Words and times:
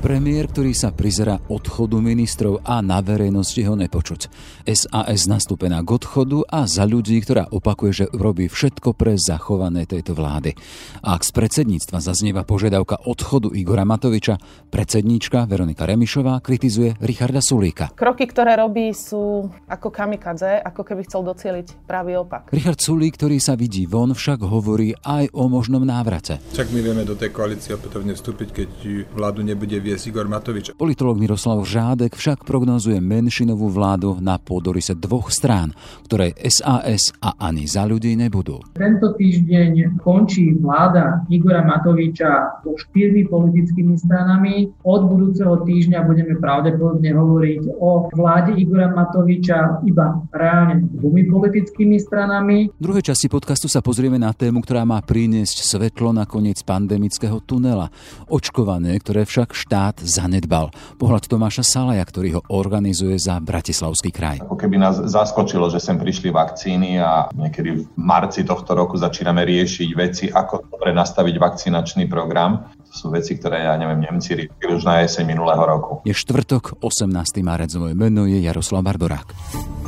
Premiér, 0.00 0.48
ktorý 0.48 0.72
sa 0.72 0.96
prizera 0.96 1.36
odchodu 1.52 2.00
ministrov 2.00 2.64
a 2.64 2.80
na 2.80 3.04
verejnosti 3.04 3.60
ho 3.68 3.76
nepočuť. 3.76 4.32
SAS 4.64 5.28
nastúpená 5.28 5.84
k 5.84 5.92
odchodu 5.92 6.40
a 6.48 6.64
za 6.64 6.88
ľudí, 6.88 7.20
ktorá 7.20 7.52
opakuje, 7.52 7.92
že 7.92 8.06
robí 8.16 8.48
všetko 8.48 8.96
pre 8.96 9.20
zachovanie 9.20 9.84
tejto 9.84 10.16
vlády. 10.16 10.56
A 11.04 11.20
ak 11.20 11.28
z 11.28 11.36
predsedníctva 11.36 12.00
zaznieva 12.00 12.48
požiadavka 12.48 12.96
odchodu 13.04 13.52
Igora 13.52 13.84
Matoviča, 13.84 14.40
predsedníčka 14.72 15.44
Veronika 15.44 15.84
Remišová 15.84 16.40
kritizuje 16.40 16.96
Richarda 17.04 17.44
Sulíka. 17.44 17.92
Kroky, 17.92 18.24
ktoré 18.24 18.56
robí, 18.56 18.96
sú 18.96 19.52
ako 19.68 19.92
kamikadze, 19.92 20.64
ako 20.64 20.80
keby 20.80 21.04
chcel 21.04 21.28
docieliť 21.28 21.84
pravý 21.84 22.16
opak. 22.16 22.48
Richard 22.56 22.80
Sulík, 22.80 23.20
ktorý 23.20 23.36
sa 23.36 23.52
vidí 23.52 23.84
von, 23.84 24.16
však 24.16 24.48
hovorí 24.48 24.96
aj 25.04 25.28
o 25.36 25.44
možnom 25.52 25.84
návrate. 25.84 26.40
Však 26.56 26.72
my 26.72 26.80
vieme 26.80 27.04
do 27.04 27.12
tej 27.20 27.36
koalície 27.36 27.76
opätovne 27.76 28.16
vstúpiť, 28.16 28.48
keď 28.48 28.70
vládu 29.12 29.44
nebude 29.44 29.76
viesť 29.90 30.14
Igor 30.14 30.30
Matovič. 30.30 30.70
Politolog 30.78 31.18
Miroslav 31.18 31.58
Žádek 31.66 32.14
však 32.14 32.46
prognozuje 32.46 33.02
menšinovú 33.02 33.66
vládu 33.74 34.22
na 34.22 34.38
pôdorise 34.38 34.94
dvoch 34.94 35.34
strán, 35.34 35.74
ktoré 36.06 36.30
SAS 36.46 37.10
a 37.18 37.34
ani 37.42 37.66
za 37.66 37.82
ľudí 37.90 38.14
nebudú. 38.14 38.62
Tento 38.78 39.18
týždeň 39.18 39.98
končí 39.98 40.54
vláda 40.62 41.26
Igora 41.26 41.66
Matoviča 41.66 42.62
so 42.62 42.78
štyrmi 42.78 43.26
politickými 43.26 43.98
stranami. 43.98 44.70
Od 44.86 45.10
budúceho 45.10 45.58
týždňa 45.66 46.06
budeme 46.06 46.38
pravdepodobne 46.38 47.10
hovoriť 47.10 47.62
o 47.82 48.06
vláde 48.14 48.54
Igora 48.62 48.94
Matoviča 48.94 49.82
iba 49.82 50.22
reálne 50.30 50.86
dvomi 51.02 51.26
politickými 51.26 51.98
stranami. 51.98 52.70
V 52.78 52.82
druhej 52.82 53.10
časti 53.10 53.26
podcastu 53.26 53.66
sa 53.66 53.82
pozrieme 53.82 54.22
na 54.22 54.30
tému, 54.30 54.62
ktorá 54.62 54.86
má 54.86 55.02
priniesť 55.02 55.66
svetlo 55.66 56.14
na 56.14 56.30
koniec 56.30 56.62
pandemického 56.62 57.42
tunela. 57.42 57.90
Očkované, 58.30 58.94
ktoré 59.02 59.26
však 59.26 59.50
štát 59.50 59.79
zanedbal. 60.04 60.68
Pohľad 61.00 61.26
Tomáša 61.26 61.64
Salaja, 61.64 62.04
ktorý 62.04 62.38
ho 62.38 62.42
organizuje 62.52 63.16
za 63.16 63.40
Bratislavský 63.40 64.10
kraj. 64.12 64.44
Ako 64.44 64.56
keby 64.58 64.76
nás 64.76 65.00
zaskočilo, 65.00 65.72
že 65.72 65.80
sem 65.80 65.96
prišli 65.96 66.28
vakcíny 66.28 67.00
a 67.00 67.32
niekedy 67.32 67.70
v 67.80 67.82
marci 67.96 68.44
tohto 68.44 68.76
roku 68.76 69.00
začíname 69.00 69.42
riešiť 69.46 69.88
veci, 69.96 70.24
ako 70.28 70.68
dobre 70.68 70.92
nastaviť 70.92 71.34
vakcinačný 71.40 72.04
program. 72.10 72.70
To 72.90 72.92
sú 72.92 73.06
veci, 73.14 73.38
ktoré, 73.38 73.64
ja 73.64 73.74
neviem, 73.78 74.02
Nemci 74.02 74.34
riešili 74.34 74.72
už 74.76 74.82
na 74.82 75.00
jeseň 75.06 75.24
minulého 75.24 75.62
roku. 75.62 76.02
Je 76.02 76.12
štvrtok, 76.12 76.82
18. 76.82 77.40
marec. 77.40 77.70
Moje 77.78 77.94
meno 77.94 78.26
je 78.26 78.42
Jaroslav 78.42 78.82
Bardorák. 78.82 79.79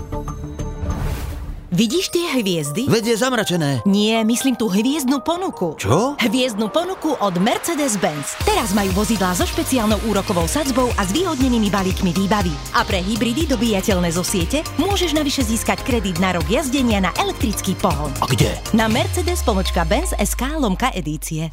Vidíš 1.72 2.12
tie 2.12 2.28
hviezdy? 2.36 2.84
Veď 2.84 3.16
je 3.16 3.16
zamračené. 3.16 3.70
Nie, 3.88 4.20
myslím 4.28 4.60
tú 4.60 4.68
hviezdnu 4.68 5.24
ponuku. 5.24 5.72
Čo? 5.80 6.20
Hviezdnu 6.20 6.68
ponuku 6.68 7.16
od 7.16 7.40
Mercedes-Benz. 7.40 8.36
Teraz 8.44 8.76
majú 8.76 8.92
vozidlá 8.92 9.32
so 9.32 9.48
špeciálnou 9.48 9.96
úrokovou 10.04 10.44
sadzbou 10.44 10.92
a 11.00 11.02
zvýhodnenými 11.08 11.72
balíkmi 11.72 12.12
výbavy. 12.12 12.52
A 12.76 12.84
pre 12.84 13.00
hybridy 13.00 13.48
dobíjateľné 13.48 14.12
zo 14.12 14.20
siete 14.20 14.60
môžeš 14.76 15.16
navyše 15.16 15.48
získať 15.48 15.80
kredit 15.80 16.20
na 16.20 16.36
rok 16.36 16.44
jazdenia 16.44 17.00
na 17.00 17.08
elektrický 17.16 17.72
pohon. 17.80 18.12
A 18.20 18.28
kde? 18.28 18.52
Na 18.76 18.84
Mercedes-Benz 18.92 20.12
SK 20.20 20.60
lomka 20.60 20.92
edície. 20.92 21.48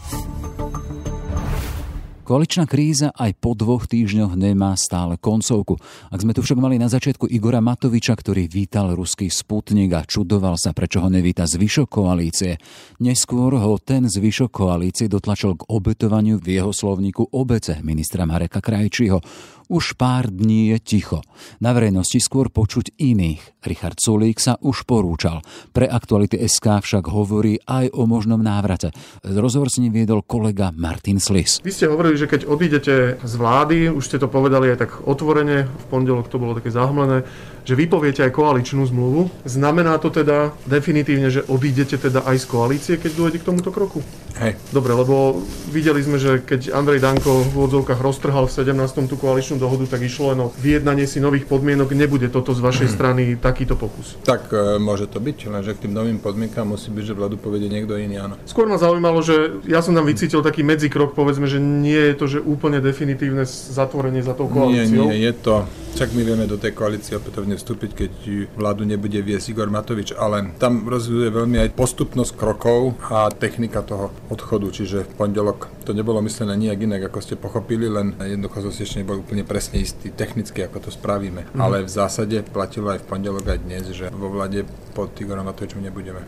Koaličná 2.30 2.70
kríza 2.70 3.10
aj 3.10 3.42
po 3.42 3.58
dvoch 3.58 3.90
týždňoch 3.90 4.38
nemá 4.38 4.78
stále 4.78 5.18
koncovku. 5.18 5.82
Ak 6.14 6.22
sme 6.22 6.38
tu 6.38 6.46
však 6.46 6.62
mali 6.62 6.78
na 6.78 6.86
začiatku 6.86 7.26
Igora 7.26 7.58
Matoviča, 7.58 8.14
ktorý 8.14 8.46
vítal 8.46 8.94
ruský 8.94 9.34
sputnik 9.34 9.90
a 9.98 10.06
čudoval 10.06 10.54
sa, 10.54 10.70
prečo 10.70 11.02
ho 11.02 11.10
nevíta 11.10 11.50
zvyšok 11.50 11.90
koalície, 11.90 12.62
neskôr 13.02 13.58
ho 13.58 13.82
ten 13.82 14.06
zvyšok 14.06 14.54
koalície 14.54 15.10
dotlačil 15.10 15.58
k 15.58 15.66
obetovaniu 15.74 16.38
v 16.38 16.62
jeho 16.62 16.70
slovníku 16.70 17.34
obece 17.34 17.82
ministra 17.82 18.30
Mareka 18.30 18.62
Krajčího. 18.62 19.26
Už 19.70 19.94
pár 19.94 20.34
dní 20.34 20.74
je 20.74 20.78
ticho. 20.82 21.22
Na 21.62 21.78
verejnosti 21.78 22.18
skôr 22.18 22.50
počuť 22.50 22.98
iných. 22.98 23.62
Richard 23.70 24.02
Sulík 24.02 24.42
sa 24.42 24.58
už 24.58 24.82
porúčal. 24.90 25.46
Pre 25.70 25.86
aktuality 25.86 26.42
SK 26.42 26.82
však 26.82 27.06
hovorí 27.06 27.62
aj 27.70 27.94
o 27.94 28.10
možnom 28.10 28.42
návrate. 28.42 28.90
Rozhovor 29.22 29.70
s 29.70 29.78
ním 29.78 29.94
viedol 29.94 30.26
kolega 30.26 30.74
Martin 30.74 31.22
Slis. 31.22 31.62
Vy 31.62 31.70
ste 31.70 31.86
hovorili, 31.86 32.18
že 32.20 32.28
keď 32.28 32.42
odídete 32.52 33.16
z 33.24 33.34
vlády, 33.40 33.88
už 33.88 34.04
ste 34.04 34.20
to 34.20 34.28
povedali 34.28 34.76
aj 34.76 34.78
tak 34.84 34.92
otvorene, 35.08 35.72
v 35.72 35.86
pondelok 35.88 36.28
to 36.28 36.36
bolo 36.36 36.52
také 36.52 36.68
zahmlené, 36.68 37.24
že 37.70 37.78
vypoviete 37.78 38.26
aj 38.26 38.34
koaličnú 38.34 38.82
zmluvu. 38.90 39.30
Znamená 39.46 40.02
to 40.02 40.10
teda 40.10 40.58
definitívne, 40.66 41.30
že 41.30 41.46
odídete 41.46 42.02
teda 42.02 42.26
aj 42.26 42.42
z 42.42 42.46
koalície, 42.50 42.94
keď 42.98 43.12
dôjde 43.14 43.38
k 43.38 43.46
tomuto 43.46 43.70
kroku? 43.70 44.02
Hej. 44.42 44.58
Dobre, 44.74 44.98
lebo 44.98 45.38
videli 45.70 46.02
sme, 46.02 46.18
že 46.18 46.42
keď 46.42 46.74
Andrej 46.74 47.04
Danko 47.04 47.46
v 47.46 47.54
úvodzovkách 47.54 48.00
roztrhal 48.02 48.48
v 48.48 48.56
17. 48.74 49.06
tú 49.06 49.20
koaličnú 49.20 49.62
dohodu, 49.62 49.86
tak 49.86 50.02
išlo 50.02 50.34
len 50.34 50.40
o 50.42 50.48
vyjednanie 50.58 51.06
si 51.06 51.22
nových 51.22 51.46
podmienok. 51.46 51.92
Nebude 51.92 52.32
toto 52.32 52.56
z 52.56 52.64
vašej 52.64 52.90
strany 52.90 53.36
takýto 53.36 53.76
pokus? 53.76 54.16
Tak 54.24 54.50
e, 54.50 54.80
môže 54.80 55.12
to 55.12 55.20
byť, 55.20 55.38
lenže 55.52 55.76
k 55.76 55.86
tým 55.86 55.94
novým 55.94 56.18
podmienkám 56.24 56.66
musí 56.66 56.88
byť, 56.90 57.04
že 57.04 57.14
vládu 57.14 57.36
povedie 57.36 57.68
niekto 57.68 58.00
iný, 58.00 58.18
áno. 58.18 58.40
Skôr 58.48 58.66
ma 58.66 58.80
zaujímalo, 58.80 59.20
že 59.20 59.60
ja 59.68 59.84
som 59.84 59.92
tam 59.92 60.08
vycítil 60.08 60.40
taký 60.40 60.64
medzikrok, 60.64 61.14
povedzme, 61.14 61.46
že 61.46 61.60
nie 61.60 62.00
je 62.00 62.16
to, 62.16 62.26
že 62.26 62.40
úplne 62.40 62.80
definitívne 62.80 63.44
zatvorenie 63.46 64.24
za 64.24 64.34
tou 64.34 64.48
koalíciou. 64.48 65.12
Nie, 65.12 65.20
nie, 65.20 65.28
je 65.28 65.34
to. 65.36 65.68
Však 66.00 66.16
my 66.16 66.22
vieme 66.24 66.48
do 66.48 66.56
tej 66.56 66.72
koalície 66.72 67.20
opätovne 67.20 67.59
vstúpiť, 67.60 67.92
keď 67.92 68.12
vládu 68.56 68.88
nebude 68.88 69.20
viesť 69.20 69.52
Igor 69.52 69.68
Matovič, 69.68 70.16
ale 70.16 70.56
tam 70.56 70.88
rozhoduje 70.88 71.30
veľmi 71.30 71.60
aj 71.60 71.70
postupnosť 71.76 72.34
krokov 72.40 72.96
a 73.12 73.28
technika 73.30 73.84
toho 73.84 74.16
odchodu, 74.32 74.72
čiže 74.72 75.04
v 75.06 75.14
pondelok 75.20 75.68
to 75.84 75.92
nebolo 75.92 76.24
myslené 76.24 76.56
nijak 76.56 76.80
inak, 76.86 77.12
ako 77.12 77.20
ste 77.20 77.36
pochopili, 77.36 77.92
len 77.92 78.16
jednoducho 78.16 78.70
som 78.70 78.72
si 78.72 78.88
ešte 78.88 79.04
nebol 79.04 79.20
úplne 79.20 79.44
presne 79.44 79.84
istý 79.84 80.10
technicky, 80.14 80.64
ako 80.64 80.88
to 80.88 80.90
spravíme. 80.94 81.50
Mm. 81.52 81.60
Ale 81.60 81.84
v 81.84 81.92
zásade 81.92 82.40
platilo 82.48 82.96
aj 82.96 83.04
v 83.04 83.08
pondelok 83.10 83.46
aj 83.52 83.60
dnes, 83.66 83.84
že 83.92 84.08
vo 84.10 84.32
vlade 84.32 84.64
pod 84.96 85.12
Igorom 85.20 85.44
Matovičom 85.46 85.84
nebudeme. 85.84 86.24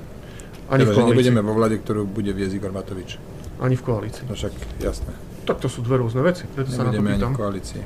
Ani 0.72 0.84
teda, 0.88 0.92
v 0.92 0.96
koalícii. 0.98 1.10
nebudeme 1.14 1.42
vo 1.44 1.54
vlade, 1.56 1.76
ktorú 1.80 2.08
bude 2.08 2.32
viesť 2.34 2.54
Igor 2.60 2.74
Matovič. 2.76 3.20
Ani 3.62 3.78
v 3.78 3.84
koalícii. 3.86 4.26
No 4.26 4.34
však 4.34 4.82
jasné. 4.82 5.14
Tak 5.46 5.62
to 5.62 5.70
sú 5.70 5.82
dve 5.86 6.02
rôzne 6.02 6.22
veci, 6.26 6.50
preto 6.50 6.74
sa 6.74 6.86
na 6.86 6.90
to 6.90 7.02
Nebudeme 7.02 7.10
ani 7.14 7.22
pýtam. 7.22 7.34
v 7.34 7.38
koalícii. 7.38 7.82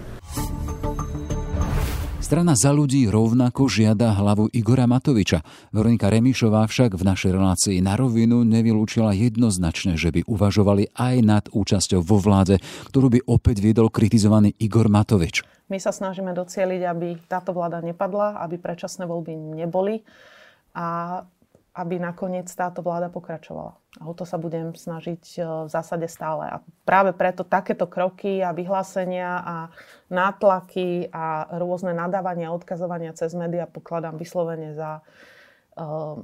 Strana 2.25 2.57
za 2.57 2.73
ľudí 2.73 3.05
rovnako 3.05 3.69
žiada 3.69 4.09
hlavu 4.17 4.49
Igora 4.49 4.89
Matoviča. 4.89 5.45
Veronika 5.69 6.09
Remišová 6.09 6.65
však 6.65 6.97
v 6.97 7.05
našej 7.05 7.31
relácii 7.37 7.77
na 7.85 7.93
rovinu 7.93 8.41
nevylúčila 8.41 9.13
jednoznačne, 9.13 9.93
že 9.93 10.09
by 10.09 10.25
uvažovali 10.25 10.89
aj 10.97 11.15
nad 11.21 11.45
účasťou 11.53 12.01
vo 12.01 12.17
vláde, 12.17 12.57
ktorú 12.89 13.13
by 13.13 13.19
opäť 13.29 13.61
viedol 13.61 13.93
kritizovaný 13.93 14.57
Igor 14.57 14.89
Matovič. 14.89 15.45
My 15.69 15.77
sa 15.77 15.93
snažíme 15.93 16.33
docieliť, 16.33 16.81
aby 16.89 17.13
táto 17.29 17.53
vláda 17.53 17.85
nepadla, 17.85 18.41
aby 18.41 18.57
predčasné 18.57 19.05
voľby 19.05 19.61
neboli 19.61 20.01
a 20.73 21.21
aby 21.75 21.99
nakoniec 21.99 22.47
táto 22.55 22.79
vláda 22.79 23.11
pokračovala. 23.11 23.75
A 23.99 24.03
o 24.07 24.15
to 24.15 24.23
sa 24.23 24.39
budem 24.39 24.71
snažiť 24.71 25.23
e, 25.35 25.39
v 25.67 25.69
zásade 25.69 26.07
stále. 26.07 26.47
A 26.47 26.63
práve 26.87 27.11
preto 27.11 27.43
takéto 27.43 27.83
kroky 27.83 28.39
a 28.39 28.55
vyhlásenia 28.55 29.43
a 29.43 29.55
nátlaky 30.09 31.09
a 31.09 31.49
rôzne 31.57 31.97
nadávania 31.97 32.53
odkazovania 32.53 33.15
cez 33.17 33.33
médiá 33.33 33.65
pokladám 33.65 34.17
vyslovene 34.21 34.77
za 34.77 35.01
uh, 35.01 36.21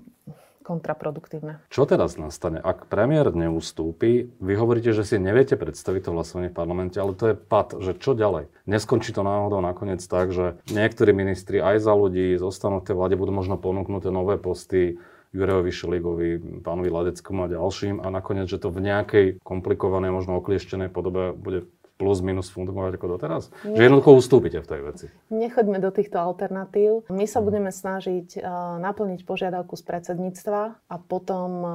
kontraproduktívne. 0.61 1.57
Čo 1.73 1.89
teraz 1.89 2.15
nastane, 2.15 2.61
ak 2.61 2.85
premiér 2.87 3.33
neustúpi? 3.33 4.29
Vy 4.37 4.53
hovoríte, 4.55 4.93
že 4.93 5.01
si 5.01 5.17
neviete 5.17 5.57
predstaviť 5.57 6.07
to 6.07 6.13
hlasovanie 6.13 6.53
v 6.53 6.57
parlamente, 6.57 7.01
ale 7.01 7.17
to 7.17 7.33
je 7.33 7.35
pad, 7.35 7.81
že 7.81 7.97
čo 7.97 8.13
ďalej? 8.13 8.47
Neskončí 8.69 9.11
to 9.11 9.25
náhodou 9.25 9.59
nakoniec 9.59 9.99
tak, 10.05 10.29
že 10.29 10.61
niektorí 10.69 11.11
ministri 11.11 11.57
aj 11.57 11.81
za 11.81 11.93
ľudí 11.97 12.37
zostanú 12.37 12.79
v 12.79 12.87
tej 12.87 12.95
vláde, 12.95 13.17
budú 13.17 13.33
možno 13.33 13.57
ponúknuté 13.57 14.13
nové 14.13 14.37
posty, 14.37 15.01
Jurejovi 15.31 15.71
Šeligovi, 15.71 16.29
pánovi 16.59 16.91
Ladeckomu 16.91 17.47
a 17.47 17.51
ďalším 17.55 18.03
a 18.03 18.11
nakoniec, 18.11 18.51
že 18.51 18.59
to 18.59 18.67
v 18.67 18.83
nejakej 18.83 19.25
komplikovanej, 19.47 20.11
možno 20.11 20.35
oklieštenej 20.43 20.91
podobe 20.91 21.31
bude 21.31 21.71
plus 22.01 22.25
minus 22.25 22.49
fungovať 22.49 22.97
ako 22.97 23.07
doteraz? 23.13 23.53
Že 23.61 23.77
jednoducho 23.77 24.17
ustúpite 24.17 24.57
v 24.57 24.67
tej 24.67 24.81
veci. 24.81 25.05
Nechoďme 25.29 25.77
do 25.77 25.93
týchto 25.93 26.17
alternatív. 26.17 27.05
My 27.13 27.29
sa 27.29 27.45
budeme 27.45 27.69
snažiť 27.69 28.41
uh, 28.41 28.81
naplniť 28.81 29.21
požiadavku 29.21 29.77
z 29.77 29.83
predsedníctva 29.85 30.61
a 30.89 30.95
potom 30.97 31.49
uh, 31.61 31.71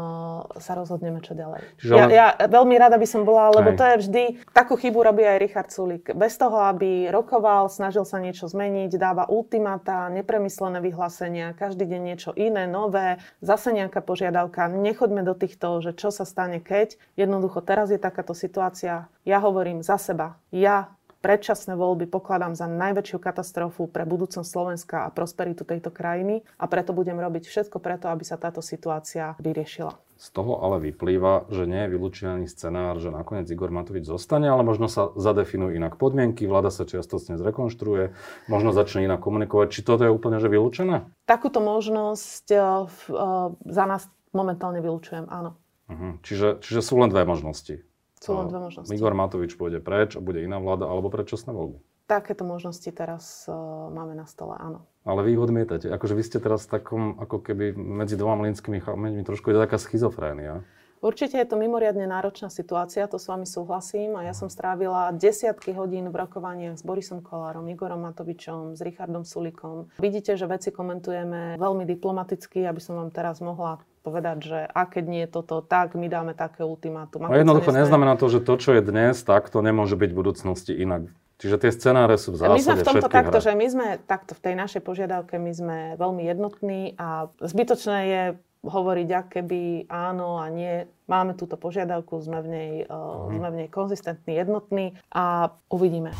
sa 0.58 0.74
rozhodneme, 0.74 1.22
čo 1.22 1.38
ďalej. 1.38 1.62
Čiže 1.78 1.92
Ja, 1.94 2.04
len- 2.04 2.10
ja 2.10 2.26
veľmi 2.50 2.74
rada 2.74 2.98
by 2.98 3.06
som 3.06 3.22
bola, 3.22 3.54
lebo 3.54 3.70
Hej. 3.70 3.78
to 3.78 3.84
je 3.86 3.96
vždy... 4.02 4.22
Takú 4.50 4.74
chybu 4.74 4.98
robí 5.06 5.22
aj 5.22 5.38
Richard 5.38 5.70
Sulik. 5.70 6.10
Bez 6.16 6.34
toho, 6.34 6.66
aby 6.66 7.06
rokoval, 7.12 7.70
snažil 7.70 8.02
sa 8.02 8.18
niečo 8.18 8.50
zmeniť, 8.50 8.90
dáva 8.98 9.30
ultimata, 9.30 10.08
nepremyslené 10.10 10.82
vyhlásenia, 10.82 11.52
každý 11.52 11.86
deň 11.86 12.00
niečo 12.02 12.30
iné, 12.32 12.64
nové, 12.64 13.20
zase 13.44 13.70
nejaká 13.76 14.00
požiadavka. 14.00 14.72
Nechoďme 14.72 15.22
do 15.22 15.36
týchto, 15.36 15.84
že 15.84 15.92
čo 15.92 16.08
sa 16.08 16.24
stane 16.24 16.58
keď. 16.58 16.96
Jednoducho, 17.20 17.60
teraz 17.60 17.92
je 17.92 18.00
takáto 18.00 18.32
situácia. 18.32 19.12
Ja 19.28 19.42
hovorím 19.44 19.84
za 19.84 20.00
seba. 20.16 20.40
Ja 20.48 20.96
predčasné 21.20 21.76
voľby 21.76 22.08
pokladám 22.08 22.56
za 22.56 22.64
najväčšiu 22.64 23.20
katastrofu 23.20 23.84
pre 23.84 24.08
budúcnosť 24.08 24.48
Slovenska 24.48 24.96
a 25.04 25.12
prosperitu 25.12 25.68
tejto 25.68 25.92
krajiny 25.92 26.40
a 26.56 26.64
preto 26.64 26.96
budem 26.96 27.20
robiť 27.20 27.44
všetko 27.44 27.76
preto, 27.84 28.08
aby 28.08 28.24
sa 28.24 28.40
táto 28.40 28.64
situácia 28.64 29.36
vyriešila. 29.36 29.92
Z 30.16 30.32
toho 30.32 30.64
ale 30.64 30.80
vyplýva, 30.80 31.52
že 31.52 31.68
nie 31.68 31.84
je 31.84 31.92
vylúčený 31.92 32.48
scenár, 32.48 32.96
že 32.96 33.12
nakoniec 33.12 33.44
Igor 33.52 33.68
Matovič 33.68 34.08
zostane, 34.08 34.48
ale 34.48 34.64
možno 34.64 34.88
sa 34.88 35.12
zadefinujú 35.12 35.76
inak 35.76 36.00
podmienky, 36.00 36.48
vláda 36.48 36.72
sa 36.72 36.88
čiastočne 36.88 37.36
zrekonštruuje, 37.36 38.16
možno 38.48 38.72
začne 38.72 39.04
inak 39.04 39.20
komunikovať. 39.20 39.76
Či 39.76 39.84
toto 39.84 40.08
je 40.08 40.14
úplne 40.14 40.40
že 40.40 40.48
vylúčené? 40.48 41.04
Takúto 41.28 41.60
možnosť 41.60 42.46
uh, 42.48 42.88
uh, 42.88 43.52
za 43.68 43.84
nás 43.84 44.08
momentálne 44.32 44.80
vylúčujem, 44.80 45.28
áno. 45.28 45.60
Uh-huh. 45.84 46.16
Čiže, 46.24 46.64
čiže 46.64 46.80
sú 46.80 46.96
len 46.96 47.12
dve 47.12 47.28
možnosti. 47.28 47.84
Sú 48.26 48.34
len 48.42 48.50
dve 48.50 48.60
možnosti. 48.66 48.90
Igor 48.90 49.14
Matovič 49.14 49.54
pôjde 49.54 49.78
preč 49.78 50.18
a 50.18 50.20
bude 50.20 50.42
iná 50.42 50.58
vláda 50.58 50.90
alebo 50.90 51.06
predčasné 51.06 51.54
voľby. 51.54 51.78
Takéto 52.06 52.46
možnosti 52.46 52.86
teraz 52.94 53.46
uh, 53.50 53.54
máme 53.90 54.14
na 54.14 54.26
stole, 54.30 54.54
áno. 54.58 54.86
Ale 55.02 55.26
vy 55.26 55.38
ich 55.38 55.42
odmietate. 55.42 55.86
Akože 55.90 56.14
vy 56.14 56.22
ste 56.22 56.38
teraz 56.38 56.66
v 56.66 56.78
takom, 56.78 57.02
ako 57.18 57.42
keby 57.42 57.74
medzi 57.74 58.14
dvoma 58.14 58.46
mlínskymi 58.46 58.78
chameňmi 58.82 59.26
trošku 59.26 59.50
je 59.50 59.58
taká 59.58 59.78
schizofrénia. 59.78 60.62
Určite 61.04 61.36
je 61.36 61.44
to 61.44 61.60
mimoriadne 61.60 62.08
náročná 62.08 62.48
situácia, 62.48 63.04
to 63.04 63.20
s 63.20 63.28
vami 63.28 63.44
súhlasím 63.44 64.16
a 64.16 64.24
ja 64.24 64.32
som 64.32 64.48
strávila 64.48 65.12
desiatky 65.12 65.76
hodín 65.76 66.08
v 66.08 66.16
rokovaniach 66.24 66.80
s 66.80 66.82
Borisom 66.82 67.20
Kolárom, 67.20 67.68
Igorom 67.68 68.00
Matovičom, 68.00 68.72
s 68.72 68.80
Richardom 68.80 69.22
Sulikom. 69.22 69.92
Vidíte, 70.00 70.40
že 70.40 70.48
veci 70.48 70.72
komentujeme 70.72 71.60
veľmi 71.60 71.84
diplomaticky, 71.84 72.64
aby 72.64 72.80
som 72.80 72.96
vám 72.96 73.12
teraz 73.12 73.44
mohla 73.44 73.84
povedať, 74.06 74.36
že 74.46 74.58
a 74.70 74.86
keď 74.86 75.04
nie 75.10 75.22
je 75.26 75.30
toto 75.34 75.58
tak, 75.66 75.98
my 75.98 76.06
dáme 76.06 76.38
také 76.38 76.62
ultimátum. 76.62 77.26
A 77.26 77.34
jednoducho 77.34 77.74
neznamená 77.74 78.14
to, 78.14 78.30
že 78.30 78.38
to, 78.46 78.54
čo 78.54 78.78
je 78.78 78.82
dnes, 78.86 79.18
tak 79.26 79.50
to 79.50 79.58
nemôže 79.58 79.98
byť 79.98 80.10
v 80.14 80.16
budúcnosti 80.16 80.70
inak. 80.70 81.10
Čiže 81.36 81.60
tie 81.60 81.70
scenáre 81.74 82.16
sú 82.16 82.32
v 82.32 82.40
zásade 82.40 82.56
My 82.56 82.64
sme 82.64 82.76
v 82.80 82.86
tomto 82.86 83.08
takto, 83.12 83.38
hre. 83.42 83.44
že 83.44 83.52
my 83.52 83.66
sme 83.68 83.86
takto 84.08 84.32
v 84.32 84.40
tej 84.40 84.54
našej 84.56 84.82
požiadavke, 84.86 85.36
my 85.36 85.52
sme 85.52 85.78
veľmi 86.00 86.22
jednotní 86.24 86.96
a 86.96 87.28
zbytočné 87.44 87.98
je 88.08 88.22
hovoriť, 88.64 89.08
aké 89.12 89.40
by 89.44 89.90
áno 89.92 90.40
a 90.40 90.48
nie. 90.48 90.88
Máme 91.06 91.36
túto 91.36 91.60
požiadavku, 91.60 92.18
sme 92.24 92.40
v 92.40 92.48
nej, 92.48 92.72
uh, 92.88 93.28
sme 93.28 93.48
v 93.52 93.56
nej 93.64 93.68
konzistentní, 93.68 94.32
jednotní 94.32 94.96
a 95.12 95.54
uvidíme. 95.68 96.16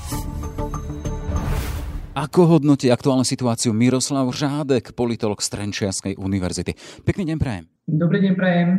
Ako 2.17 2.57
hodnotí 2.57 2.89
aktuálnu 2.89 3.29
situáciu 3.29 3.77
Miroslav 3.77 4.25
Žádek, 4.33 4.97
politolog 4.97 5.41
z 5.45 5.53
Trenčianskej 5.53 6.15
univerzity? 6.17 6.73
Pekný 7.05 7.29
deň 7.29 7.37
prajem. 7.37 7.76
Dobrý 7.87 8.19
deň 8.19 8.35
prajem. 8.35 8.71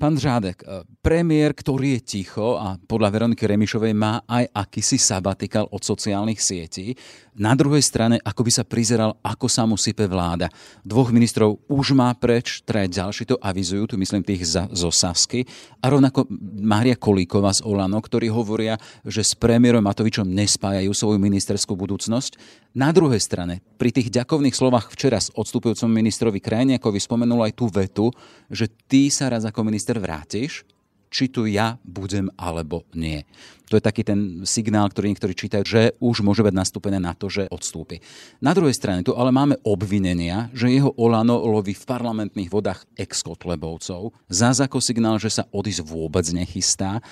Pán 0.00 0.16
Žádek, 0.16 0.64
e, 0.64 0.88
premiér, 1.04 1.52
ktorý 1.52 2.00
je 2.00 2.16
ticho 2.16 2.56
a 2.56 2.80
podľa 2.80 3.12
Veroniky 3.12 3.44
Remišovej 3.44 3.92
má 3.92 4.24
aj 4.24 4.48
akýsi 4.56 4.96
sabatikal 4.96 5.68
od 5.68 5.84
sociálnych 5.84 6.40
sietí, 6.40 6.96
na 7.36 7.52
druhej 7.52 7.84
strane 7.84 8.16
ako 8.24 8.40
by 8.40 8.52
sa 8.52 8.64
prizeral, 8.64 9.20
ako 9.20 9.46
sa 9.52 9.68
mu 9.68 9.76
sype 9.76 10.08
vláda. 10.08 10.48
Dvoch 10.80 11.12
ministrov 11.12 11.60
už 11.68 11.92
má 11.92 12.08
preč, 12.16 12.64
traje 12.64 12.88
ďalší 12.88 13.28
to 13.28 13.36
avizujú, 13.36 13.92
tu 13.92 13.96
myslím 14.00 14.24
tých 14.24 14.48
za, 14.48 14.64
zo 14.72 14.88
Sasky, 14.88 15.44
a 15.84 15.92
rovnako 15.92 16.24
Mária 16.60 16.96
Kolíková 16.96 17.52
z 17.52 17.60
Olano, 17.68 18.00
ktorí 18.00 18.32
hovoria, 18.32 18.80
že 19.04 19.20
s 19.20 19.36
premiérom 19.36 19.84
Matovičom 19.84 20.24
nespájajú 20.24 20.88
svoju 20.96 21.20
ministerskú 21.20 21.76
budúcnosť. 21.76 22.61
Na 22.72 22.88
druhej 22.88 23.20
strane, 23.20 23.60
pri 23.76 23.92
tých 23.92 24.08
ďakovných 24.08 24.56
slovách 24.56 24.88
včera 24.96 25.20
s 25.20 25.28
odstupujúcom 25.36 25.92
ministrovi 25.92 26.40
Krajniakovi 26.40 26.96
spomenul 26.96 27.44
aj 27.44 27.52
tú 27.52 27.68
vetu, 27.68 28.08
že 28.48 28.72
ty 28.88 29.12
sa 29.12 29.28
raz 29.28 29.44
ako 29.44 29.60
minister 29.60 30.00
vrátiš, 30.00 30.64
či 31.12 31.28
tu 31.28 31.44
ja 31.44 31.76
budem 31.84 32.32
alebo 32.40 32.88
nie. 32.96 33.28
To 33.68 33.76
je 33.76 33.84
taký 33.84 34.04
ten 34.04 34.44
signál, 34.48 34.88
ktorý 34.88 35.12
niektorí 35.12 35.36
čítajú, 35.36 35.64
že 35.64 35.82
už 36.00 36.24
môže 36.24 36.40
byť 36.40 36.56
nastúpené 36.56 36.96
na 36.96 37.12
to, 37.12 37.28
že 37.28 37.52
odstúpi. 37.52 38.00
Na 38.40 38.56
druhej 38.56 38.72
strane 38.72 39.04
tu 39.04 39.12
ale 39.12 39.28
máme 39.28 39.60
obvinenia, 39.68 40.48
že 40.56 40.72
jeho 40.72 40.96
Olano 40.96 41.44
loví 41.44 41.76
v 41.76 41.84
parlamentných 41.84 42.48
vodách 42.48 42.88
ex-kotlebovcov. 42.96 44.16
Zás 44.32 44.64
ako 44.64 44.80
signál, 44.80 45.20
že 45.20 45.28
sa 45.28 45.44
odísť 45.52 45.84
vôbec 45.84 46.24
nechystá. 46.32 47.04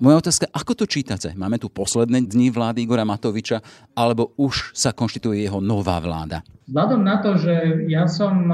Moja 0.00 0.16
otázka, 0.22 0.48
ako 0.48 0.72
to 0.72 0.84
čítate? 0.88 1.36
Máme 1.36 1.60
tu 1.60 1.68
posledné 1.68 2.24
dni 2.24 2.48
vlády 2.48 2.86
Igora 2.86 3.04
Matoviča, 3.04 3.60
alebo 3.92 4.32
už 4.40 4.72
sa 4.72 4.96
konštituje 4.96 5.44
jeho 5.44 5.60
nová 5.60 6.00
vláda? 6.00 6.40
Vzhľadom 6.70 7.02
na 7.04 7.20
to, 7.20 7.36
že 7.36 7.84
ja 7.90 8.08
som 8.08 8.48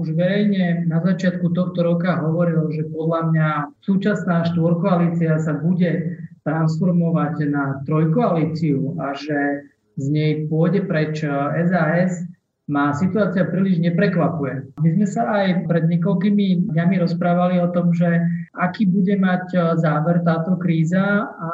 už 0.00 0.16
verejne 0.16 0.88
na 0.88 1.04
začiatku 1.04 1.52
tohto 1.52 1.84
roka 1.84 2.16
hovoril, 2.24 2.72
že 2.72 2.88
podľa 2.88 3.20
mňa 3.30 3.48
súčasná 3.84 4.48
štvorkoalícia 4.50 5.36
sa 5.42 5.52
bude 5.58 6.22
transformovať 6.46 7.34
na 7.48 7.84
trojkoalíciu 7.84 8.96
a 9.00 9.12
že 9.12 9.70
z 9.94 10.06
nej 10.10 10.32
pôjde 10.50 10.84
preč 10.90 11.22
SAS, 11.70 12.24
ma 12.64 12.96
situácia 12.96 13.44
príliš 13.44 13.76
neprekvapuje. 13.78 14.72
My 14.80 14.88
sme 14.96 15.06
sa 15.06 15.22
aj 15.44 15.68
pred 15.68 15.84
niekoľkými 15.84 16.72
dňami 16.72 16.94
rozprávali 16.96 17.60
o 17.60 17.68
tom, 17.68 17.92
že 17.92 18.24
aký 18.54 18.86
bude 18.86 19.18
mať 19.18 19.44
e, 19.50 19.58
záver 19.82 20.22
táto 20.22 20.54
kríza. 20.56 21.26
A 21.26 21.50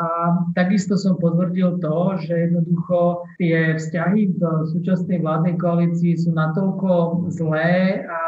takisto 0.52 1.00
som 1.00 1.16
potvrdil 1.16 1.80
to, 1.80 2.20
že 2.20 2.50
jednoducho 2.50 3.24
tie 3.40 3.76
vzťahy 3.76 4.36
v 4.36 4.42
súčasnej 4.76 5.24
vládnej 5.24 5.56
koalícii 5.56 6.20
sú 6.20 6.36
natoľko 6.36 7.24
zlé 7.32 8.04
a 8.04 8.20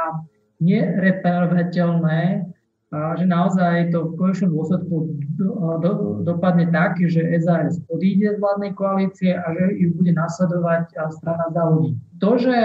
nereparovateľné, 2.92 3.20
že 3.20 3.26
naozaj 3.26 3.74
to 3.92 3.98
v 4.12 4.16
konečnom 4.20 4.50
dôsledku 4.52 4.94
do, 5.40 5.48
do, 5.80 5.90
dopadne 6.24 6.68
tak, 6.68 7.00
že 7.00 7.24
SAS 7.40 7.80
odíde 7.88 8.36
z 8.36 8.40
vládnej 8.40 8.72
koalície 8.76 9.32
a 9.32 9.46
že 9.52 9.64
ju 9.80 9.96
bude 9.96 10.12
nasledovať 10.12 10.92
strana 11.16 11.48
za 11.52 11.62
ľudí. 11.72 11.96
To, 12.22 12.38
že 12.38 12.56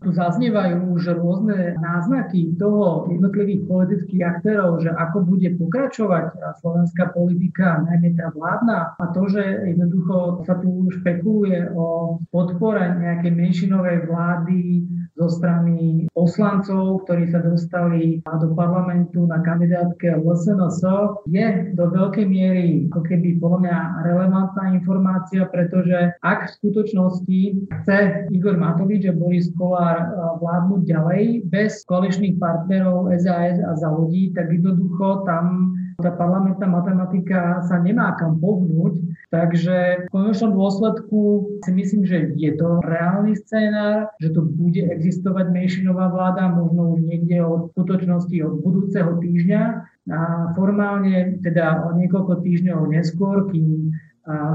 tu 0.00 0.14
zaznievajú 0.14 0.96
už 0.96 1.18
rôzne 1.18 1.76
náznaky 1.82 2.56
toho 2.56 3.10
jednotlivých 3.10 3.66
politických 3.66 4.22
aktérov, 4.22 4.80
že 4.80 4.94
ako 4.94 5.26
bude 5.26 5.50
pokračovať 5.58 6.56
slovenská 6.62 7.10
politika, 7.12 7.82
najmä 7.84 8.14
tá 8.14 8.30
vládna, 8.30 8.96
a 8.96 9.04
to, 9.12 9.26
že 9.28 9.42
jednoducho 9.74 10.46
sa 10.46 10.56
tu 10.62 10.88
špekuluje 10.94 11.74
o 11.74 12.16
podpore 12.30 12.80
nejakej 13.02 13.32
menšinovej 13.34 14.08
vlády 14.08 14.88
zo 15.20 15.28
strany 15.28 16.08
poslancov, 16.16 17.04
ktorí 17.04 17.28
sa 17.28 17.44
dostali 17.44 18.24
do 18.24 18.48
parlamentu 18.56 19.28
na 19.28 19.44
kandidátke 19.44 20.16
LSNS, 20.16 20.80
je 21.28 21.46
do 21.76 21.84
veľkej 21.92 22.24
miery 22.24 22.88
ako 22.88 23.04
keby 23.04 23.36
podľa 23.36 23.58
mňa 23.60 23.78
relevantná 24.08 24.64
informácia, 24.72 25.44
pretože 25.52 26.16
ak 26.24 26.48
v 26.48 26.54
skutočnosti 26.56 27.40
chce 27.84 27.98
Igor 28.32 28.56
Matovič 28.56 29.04
a 29.06 29.12
Boris 29.12 29.52
Kolár 29.60 30.08
vládnuť 30.40 30.80
ďalej 30.88 31.24
bez 31.52 31.84
koaličných 31.84 32.40
partnerov 32.40 33.12
SAS 33.20 33.60
a 33.60 33.76
za 33.76 33.88
ľudí, 33.92 34.32
tak 34.32 34.48
jednoducho 34.48 35.28
tam 35.28 35.69
tá 36.00 36.10
parlamentná 36.16 36.66
matematika 36.66 37.62
sa 37.68 37.78
nemá 37.78 38.16
kam 38.16 38.40
pohnúť, 38.40 39.00
takže 39.30 40.08
v 40.08 40.12
konečnom 40.12 40.56
dôsledku 40.56 41.48
si 41.62 41.70
myslím, 41.76 42.02
že 42.08 42.32
je 42.34 42.52
to 42.56 42.80
reálny 42.82 43.36
scénár, 43.38 44.10
že 44.18 44.32
tu 44.32 44.42
bude 44.44 44.82
existovať 44.90 45.52
menšinová 45.52 46.10
vláda, 46.10 46.50
možno 46.50 46.98
už 46.98 47.06
niekde 47.06 47.44
od 47.44 47.70
skutočnosti 47.76 48.36
od 48.42 48.54
budúceho 48.64 49.20
týždňa. 49.20 49.62
A 50.10 50.18
formálne 50.58 51.38
teda 51.44 51.86
o 51.86 51.94
niekoľko 51.94 52.42
týždňov 52.42 52.90
neskôr, 52.90 53.46
kým 53.52 53.94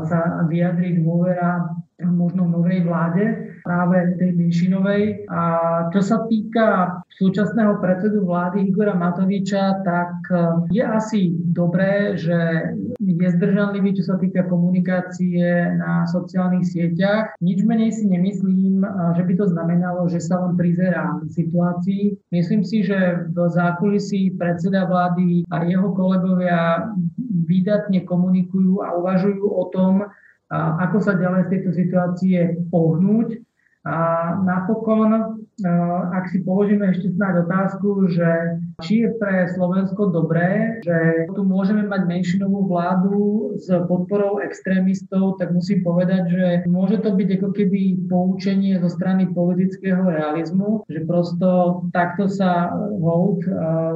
sa 0.10 0.43
vyjadrí 0.51 1.00
dôvera 1.00 1.72
možno 2.03 2.43
novej 2.50 2.84
vláde, 2.84 3.54
práve 3.65 4.13
tej 4.22 4.31
menšinovej. 4.38 5.25
A 5.27 5.41
čo 5.89 6.05
sa 6.05 6.29
týka 6.29 7.01
súčasného 7.17 7.81
predsedu 7.81 8.22
vlády 8.24 8.69
Igora 8.69 8.93
Matoviča, 8.93 9.81
tak 9.81 10.13
e, 10.29 10.38
je 10.69 10.84
asi 10.86 11.34
dobré, 11.34 12.13
že 12.13 12.72
je 13.01 13.27
zdržanlivý, 13.41 13.98
čo 13.98 14.13
sa 14.13 14.15
týka 14.22 14.45
komunikácie 14.45 15.74
na 15.81 16.05
sociálnych 16.05 16.69
sieťach. 16.69 17.34
Nič 17.41 17.65
menej 17.65 17.89
si 17.98 18.05
nemyslím, 18.05 18.86
e, 18.86 18.88
že 19.17 19.24
by 19.25 19.34
to 19.34 19.45
znamenalo, 19.50 20.05
že 20.05 20.22
sa 20.22 20.45
len 20.45 20.53
prizerá 20.53 21.17
situácii. 21.34 22.13
Myslím 22.29 22.62
si, 22.62 22.86
že 22.86 23.25
v 23.34 23.38
zákulisí 23.50 24.38
predseda 24.38 24.86
vlády 24.86 25.50
a 25.50 25.65
jeho 25.65 25.89
kolegovia 25.98 26.93
výdatne 27.50 28.05
komunikujú 28.05 28.86
a 28.86 28.93
uvažujú 28.93 29.45
o 29.45 29.65
tom, 29.74 30.05
ako 30.53 30.98
sa 31.01 31.17
ďalej 31.17 31.50
z 31.50 31.51
tejto 31.57 31.72
situácie 31.74 32.39
pohnúť. 32.69 33.41
A 33.86 33.98
napokon, 34.42 35.46
ak 36.10 36.34
si 36.34 36.42
položíme 36.42 36.89
ešte 36.89 37.13
snáď 37.13 37.46
otázku, 37.46 38.10
že 38.10 38.60
či 38.84 39.06
je 39.06 39.13
pre 39.22 39.48
Slovensko 39.56 40.12
dobré, 40.12 40.82
že 40.84 41.30
tu 41.32 41.46
môžeme 41.48 41.88
mať 41.88 42.01
menšinovú 42.10 42.68
vládu 42.68 43.13
s 43.56 43.70
podporou 43.88 44.44
extrémistov, 44.44 45.39
tak 45.39 45.56
musím 45.56 45.86
povedať, 45.86 46.24
že 46.27 46.46
môže 46.68 47.00
to 47.00 47.15
byť 47.15 47.30
ako 47.39 47.50
keby 47.56 47.82
poučenie 48.12 48.75
zo 48.84 48.92
strany 48.92 49.32
politického 49.32 50.04
realizmu, 50.04 50.84
že 50.92 51.08
prosto 51.08 51.80
takto 51.96 52.27
sa 52.27 52.75
hold 53.00 53.46
e, 53.48 53.50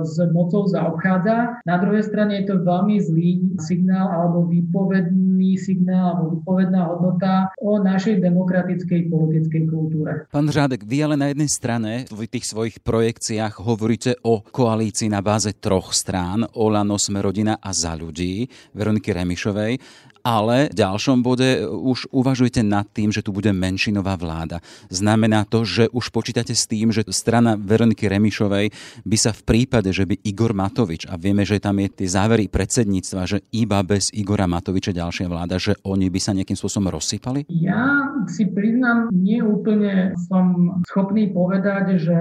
s 0.08 0.15
mocou 0.31 0.63
zaobchádza. 0.69 1.65
Na 1.67 1.75
druhej 1.81 2.08
strane 2.08 2.39
je 2.39 2.55
to 2.55 2.63
veľmi 2.63 3.03
zlý 3.03 3.31
signál 3.60 4.08
alebo 4.08 4.48
výpovedný 4.48 5.18
signál 5.55 6.17
alebo 6.17 6.39
výpovedná 6.39 6.81
hodnota 6.89 7.53
o 7.62 7.79
našej 7.79 8.19
demokratickej 8.19 9.01
politickej 9.08 9.63
kultúre. 9.69 10.12
Pán 10.34 10.50
Řádek, 10.50 10.84
vy 10.84 10.98
ale 11.05 11.15
na 11.15 11.31
jednej 11.31 11.50
strane 11.50 11.91
v 12.10 12.27
tých 12.27 12.46
svojich 12.50 12.81
projekciách 12.84 13.62
hovoríte 13.62 14.17
o 14.25 14.43
koalícii 14.43 15.08
na 15.08 15.24
báze 15.24 15.55
troch 15.55 15.96
strán, 15.96 16.43
Olano, 16.58 17.00
Sme 17.00 17.24
rodina 17.24 17.58
a 17.62 17.72
za 17.72 17.96
ľudí, 17.96 18.50
Veroniky 18.75 19.15
Remišovej 19.15 19.79
ale 20.23 20.69
v 20.71 20.77
ďalšom 20.77 21.23
bode 21.23 21.63
už 21.65 22.11
uvažujete 22.11 22.61
nad 22.65 22.88
tým, 22.89 23.09
že 23.09 23.23
tu 23.23 23.31
bude 23.31 23.49
menšinová 23.51 24.15
vláda. 24.19 24.59
Znamená 24.91 25.45
to, 25.47 25.63
že 25.63 25.88
už 25.89 26.11
počítate 26.11 26.53
s 26.53 26.67
tým, 26.69 26.91
že 26.93 27.07
strana 27.09 27.55
Veroniky 27.55 28.07
Remišovej 28.07 28.71
by 29.05 29.17
sa 29.17 29.31
v 29.31 29.41
prípade, 29.43 29.89
že 29.91 30.05
by 30.05 30.19
Igor 30.25 30.51
Matovič, 30.53 31.07
a 31.09 31.15
vieme, 31.15 31.43
že 31.47 31.61
tam 31.61 31.79
je 31.79 31.89
tie 31.89 32.07
závery 32.09 32.51
predsedníctva, 32.51 33.21
že 33.25 33.38
iba 33.55 33.79
bez 33.83 34.11
Igora 34.13 34.45
Matoviča 34.45 34.91
ďalšia 34.95 35.27
vláda, 35.31 35.55
že 35.57 35.75
oni 35.85 36.11
by 36.11 36.19
sa 36.19 36.35
nejakým 36.35 36.57
spôsobom 36.57 36.91
rozsypali? 36.91 37.47
Ja 37.49 38.13
si 38.27 38.45
priznám, 38.49 39.09
nie 39.15 39.41
úplne 39.41 40.13
som 40.27 40.79
schopný 40.85 41.31
povedať, 41.31 42.01
že 42.01 42.17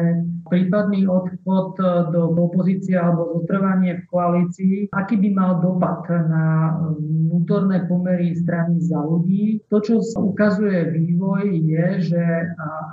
prípadný 0.49 1.05
odchod 1.07 1.76
do 2.12 2.33
opozície 2.35 2.97
alebo 2.97 3.38
zotrvanie 3.38 4.00
v 4.00 4.05
koalícii, 4.09 4.75
aký 4.90 5.21
by 5.21 5.31
mal 5.33 5.52
dopad 5.61 6.05
na 6.09 6.76
vnútorné 6.99 7.85
pomery 7.87 8.35
strany 8.35 8.81
za 8.83 8.99
ľudí. 8.99 9.62
To, 9.69 9.78
čo 9.78 10.00
sa 10.02 10.25
ukazuje 10.25 10.93
vývoj, 10.93 11.45
je, 11.64 11.87
že 12.12 12.25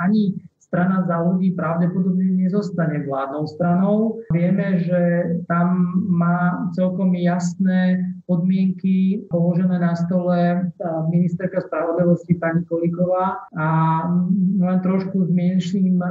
ani 0.04 0.36
strana 0.60 1.06
za 1.08 1.22
ľudí 1.24 1.56
pravdepodobne 1.56 2.42
nezostane 2.42 3.06
vládnou 3.08 3.48
stranou. 3.48 4.20
Vieme, 4.34 4.82
že 4.84 5.02
tam 5.48 5.94
má 6.10 6.68
celkom 6.76 7.16
jasné 7.16 8.02
podmienky 8.26 9.26
položené 9.30 9.80
na 9.80 9.94
stole 9.96 10.70
ministerka 11.10 11.62
spravodlivosti 11.62 12.36
pani 12.42 12.66
Koliková 12.66 13.46
a 13.58 13.68
len 14.60 14.78
trošku 14.82 15.26
s 15.26 15.30
menším 15.32 16.02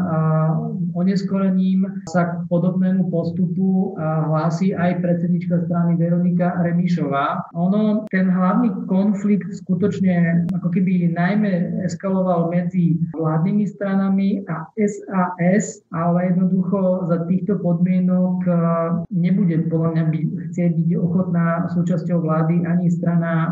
oneskorením 0.95 1.87
sa 2.11 2.23
k 2.25 2.33
podobnému 2.49 3.11
postupu 3.11 3.99
hlási 3.99 4.73
aj 4.75 5.03
predsednička 5.03 5.67
strany 5.67 5.99
Veronika 5.99 6.55
Remišová. 6.63 7.51
Ono, 7.55 8.07
ten 8.15 8.31
hlavný 8.31 8.71
konflikt 8.87 9.51
skutočne 9.65 10.47
ako 10.55 10.69
keby 10.71 11.11
najmä 11.13 11.83
eskaloval 11.85 12.49
medzi 12.55 12.99
vládnymi 13.19 13.65
stranami 13.67 14.29
a 14.47 14.71
SAS, 14.79 15.83
ale 15.91 16.31
jednoducho 16.31 17.11
za 17.11 17.27
týchto 17.27 17.59
podmienok 17.59 18.47
nebude 19.11 19.67
podľa 19.67 19.89
mňa 19.99 20.05
by 20.15 20.19
chcieť 20.51 20.71
byť 20.79 20.91
ochotná 21.01 21.67
súčasť 21.75 22.04
súčasťou 22.05 22.21
vlády 22.21 22.69
ani 22.69 22.93
strana 22.93 23.49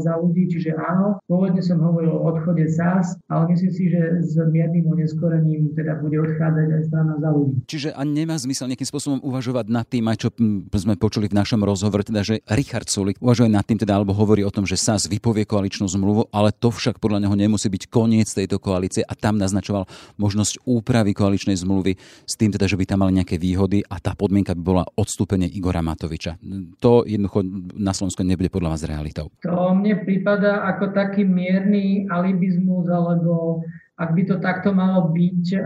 za 0.00 0.16
ľudí, 0.16 0.48
čiže 0.48 0.72
áno. 0.72 1.20
Pôvodne 1.28 1.60
som 1.60 1.76
hovoril 1.84 2.16
o 2.16 2.24
odchode 2.24 2.64
SAS, 2.72 3.20
ale 3.28 3.52
myslím 3.52 3.72
si, 3.76 3.92
že 3.92 4.24
s 4.24 4.40
miernym 4.48 4.88
oneskorením 4.88 5.76
teda 5.76 6.00
bude 6.00 6.16
odchádzať 6.16 6.66
aj 6.72 6.82
strana 6.88 7.14
za 7.20 7.28
ľudí. 7.28 7.60
Čiže 7.68 7.92
a 7.92 8.00
nemá 8.08 8.40
zmysel 8.40 8.72
nejakým 8.72 8.88
spôsobom 8.88 9.20
uvažovať 9.20 9.68
nad 9.68 9.84
tým, 9.84 10.08
aj 10.08 10.16
čo 10.24 10.28
sme 10.72 10.96
počuli 10.96 11.28
v 11.28 11.36
našom 11.36 11.60
rozhovore, 11.60 12.00
teda, 12.00 12.24
že 12.24 12.40
Richard 12.48 12.88
Sulik 12.88 13.20
uvažuje 13.20 13.52
nad 13.52 13.68
tým, 13.68 13.76
teda, 13.76 14.00
alebo 14.00 14.16
hovorí 14.16 14.40
o 14.48 14.54
tom, 14.54 14.64
že 14.64 14.80
SAS 14.80 15.04
vypovie 15.12 15.44
koaličnú 15.44 15.84
zmluvu, 15.84 16.32
ale 16.32 16.56
to 16.56 16.72
však 16.72 16.96
podľa 16.96 17.28
neho 17.28 17.36
nemusí 17.36 17.68
byť 17.68 17.92
koniec 17.92 18.32
tejto 18.32 18.56
koalície 18.56 19.04
a 19.04 19.12
tam 19.12 19.36
naznačoval 19.36 19.84
možnosť 20.16 20.64
úpravy 20.64 21.12
koaličnej 21.12 21.60
zmluvy 21.60 22.00
s 22.24 22.34
tým, 22.40 22.48
teda, 22.48 22.64
že 22.64 22.80
by 22.80 22.88
tam 22.88 23.04
mali 23.04 23.20
nejaké 23.20 23.36
výhody 23.36 23.84
a 23.84 24.00
tá 24.00 24.16
podmienka 24.16 24.56
by 24.56 24.62
bola 24.64 24.84
odstúpenie 24.96 25.52
Igora 25.52 25.84
Matoviča. 25.84 26.40
To 26.80 27.04
jednoducho 27.04 27.44
na 27.82 27.90
Slovensku 27.90 28.22
nebude 28.22 28.46
podľa 28.46 28.78
vás 28.78 28.86
realitou? 28.86 29.26
To 29.42 29.74
mne 29.74 30.06
prípada 30.06 30.62
ako 30.70 30.94
taký 30.94 31.26
mierny 31.26 32.06
alibizmus, 32.06 32.86
alebo 32.86 33.66
ak 33.98 34.14
by 34.14 34.22
to 34.26 34.36
takto 34.38 34.70
malo 34.70 35.10
byť, 35.10 35.62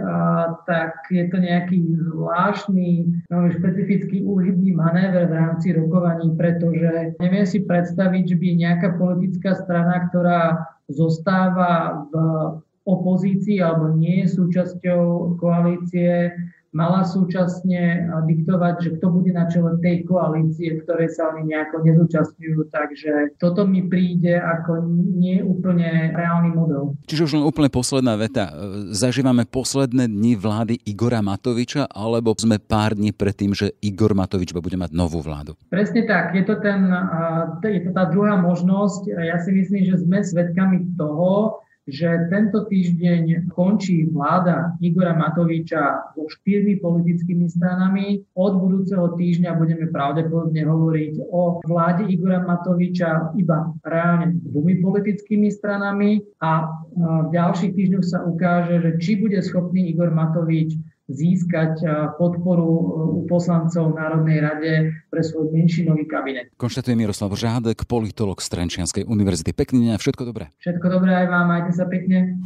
tak 0.69 1.09
je 1.09 1.25
to 1.29 1.37
nejaký 1.41 1.79
zvláštny, 2.11 3.23
špecifický 3.31 4.25
úhybný 4.25 4.73
manéver 4.77 5.29
v 5.29 5.37
rámci 5.37 5.73
rokovaní, 5.73 6.33
pretože 6.37 7.17
neviem 7.21 7.47
si 7.49 7.65
predstaviť, 7.65 8.33
že 8.33 8.37
by 8.37 8.47
nejaká 8.61 8.89
politická 8.97 9.57
strana, 9.57 10.09
ktorá 10.11 10.69
zostáva 10.91 12.05
v 12.13 12.15
opozícii 12.87 13.59
alebo 13.59 13.95
nie 13.97 14.27
je 14.27 14.37
súčasťou 14.37 15.37
koalície, 15.43 16.31
mala 16.77 17.09
súčasne 17.09 18.05
diktovať, 18.29 18.75
že 18.85 18.91
kto 19.01 19.07
bude 19.09 19.33
na 19.33 19.49
čele 19.49 19.81
tej 19.81 20.05
koalície, 20.05 20.77
ktorej 20.85 21.17
sa 21.17 21.33
oni 21.33 21.49
nejako 21.49 21.81
nezúčastňujú. 21.89 22.69
Takže 22.69 23.41
toto 23.41 23.65
mi 23.65 23.89
príde 23.89 24.37
ako 24.37 24.85
nie 25.17 25.41
úplne 25.41 26.13
reálny 26.13 26.53
model. 26.53 26.93
Čiže 27.09 27.25
už 27.25 27.33
len 27.41 27.49
úplne 27.49 27.73
posledná 27.73 28.21
veta. 28.21 28.53
Zažívame 28.93 29.49
posledné 29.49 30.13
dni 30.13 30.37
vlády 30.37 30.77
Igora 30.85 31.25
Matoviča, 31.25 31.89
alebo 31.89 32.37
sme 32.37 32.61
pár 32.61 32.93
dní 32.93 33.17
pred 33.17 33.33
tým, 33.33 33.57
že 33.57 33.73
Igor 33.81 34.13
Matovič 34.13 34.53
bude 34.53 34.77
mať 34.77 34.93
novú 34.93 35.25
vládu? 35.25 35.57
Presne 35.73 36.05
tak. 36.05 36.37
Je 36.37 36.45
to, 36.45 36.61
ten, 36.61 36.93
je 37.65 37.81
to 37.89 37.91
tá 37.97 38.05
druhá 38.13 38.37
možnosť. 38.37 39.09
Ja 39.17 39.41
si 39.41 39.57
myslím, 39.57 39.89
že 39.89 40.05
sme 40.05 40.21
svedkami 40.21 40.93
toho, 41.01 41.65
že 41.87 42.27
tento 42.35 42.67
týždeň 42.67 43.47
končí 43.55 44.11
vláda 44.11 44.75
Igora 44.83 45.15
Matoviča 45.15 46.15
so 46.19 46.27
štyrmi 46.27 46.83
politickými 46.83 47.47
stranami. 47.47 48.27
Od 48.35 48.53
budúceho 48.59 49.15
týždňa 49.15 49.55
budeme 49.55 49.87
pravdepodobne 49.95 50.67
hovoriť 50.67 51.31
o 51.31 51.63
vláde 51.63 52.11
Igora 52.11 52.43
Matoviča 52.43 53.39
iba 53.39 53.71
reálne 53.87 54.35
dvomi 54.51 54.83
politickými 54.83 55.49
stranami 55.55 56.27
a 56.43 56.67
v 56.99 57.29
ďalších 57.31 57.73
týždňoch 57.73 58.07
sa 58.07 58.27
ukáže, 58.27 58.83
že 58.83 58.91
či 58.99 59.23
bude 59.23 59.39
schopný 59.39 59.87
Igor 59.95 60.11
Matovič 60.11 60.75
získať 61.07 61.75
eh, 61.83 61.91
podporu 62.19 62.67
eh, 62.67 62.85
u 63.19 63.21
poslancov 63.31 63.95
v 63.95 63.99
Národnej 63.99 64.39
rade 64.43 64.73
pre 65.11 65.23
svoj 65.23 65.55
menšinový 65.55 66.05
kabinet. 66.07 66.51
Konštatuje 66.59 66.99
Miroslav 66.99 67.31
Žádek, 67.35 67.87
politolog 67.87 68.43
z 68.43 68.49
Trenčianskej 68.51 69.05
univerzity. 69.07 69.55
Pekný 69.55 69.91
deň 69.91 69.93
a 69.97 70.03
všetko 70.03 70.23
dobré. 70.27 70.51
Všetko 70.59 70.87
dobré 70.91 71.13
aj 71.25 71.27
vám, 71.31 71.47
majte 71.47 71.73
sa 71.75 71.87
pekne. 71.87 72.39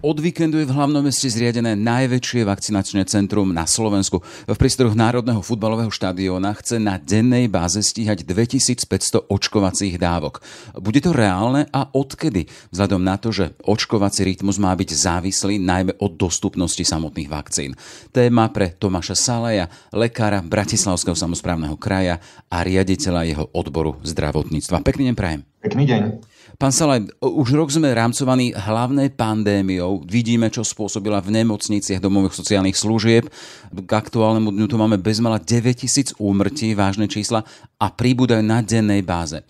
Od 0.00 0.16
víkendu 0.16 0.56
je 0.56 0.64
v 0.64 0.72
hlavnom 0.72 1.04
meste 1.04 1.28
zriadené 1.28 1.76
najväčšie 1.76 2.48
vakcinačné 2.48 3.04
centrum 3.04 3.52
na 3.52 3.68
Slovensku. 3.68 4.24
V 4.48 4.56
prístoroch 4.56 4.96
Národného 4.96 5.44
futbalového 5.44 5.92
štadióna 5.92 6.56
chce 6.56 6.80
na 6.80 6.96
dennej 6.96 7.52
báze 7.52 7.84
stíhať 7.84 8.24
2500 8.24 9.28
očkovacích 9.28 10.00
dávok. 10.00 10.40
Bude 10.80 11.04
to 11.04 11.12
reálne 11.12 11.68
a 11.68 11.84
odkedy? 11.92 12.48
Vzhľadom 12.72 13.04
na 13.04 13.20
to, 13.20 13.28
že 13.28 13.52
očkovací 13.60 14.24
rytmus 14.24 14.56
má 14.56 14.72
byť 14.72 14.88
závislý 14.88 15.60
najmä 15.60 15.92
od 16.00 16.16
dostupnosti 16.16 16.80
samotných 16.80 17.28
vakcín. 17.28 17.76
Téma 18.08 18.48
pre 18.48 18.72
Tomáša 18.72 19.12
Salaja, 19.12 19.68
lekára 19.92 20.40
Bratislavského 20.40 21.12
samozprávneho 21.12 21.76
kraja 21.76 22.24
a 22.48 22.64
riaditeľa 22.64 23.28
jeho 23.28 23.44
odboru 23.52 24.00
zdravotníctva. 24.00 24.80
Pekný 24.80 25.12
deň 25.12 25.16
prajem. 25.20 25.40
Pekný 25.60 25.84
deň. 25.84 26.29
Pán 26.60 26.76
Salaj, 26.76 27.08
už 27.24 27.56
rok 27.56 27.72
sme 27.72 27.88
rámcovaní 27.88 28.52
hlavnej 28.52 29.16
pandémiou. 29.16 30.04
Vidíme, 30.04 30.52
čo 30.52 30.60
spôsobila 30.60 31.16
v 31.24 31.40
nemocniciach 31.40 32.04
domových 32.04 32.36
sociálnych 32.36 32.76
služieb. 32.76 33.32
K 33.72 33.90
aktuálnemu 33.90 34.52
dňu 34.52 34.66
tu 34.68 34.76
máme 34.76 35.00
bezmala 35.00 35.40
9000 35.40 36.20
úmrtí, 36.20 36.76
vážne 36.76 37.08
čísla, 37.08 37.48
a 37.80 37.86
príbudajú 37.88 38.44
na 38.44 38.60
dennej 38.60 39.00
báze. 39.00 39.40
E, 39.40 39.44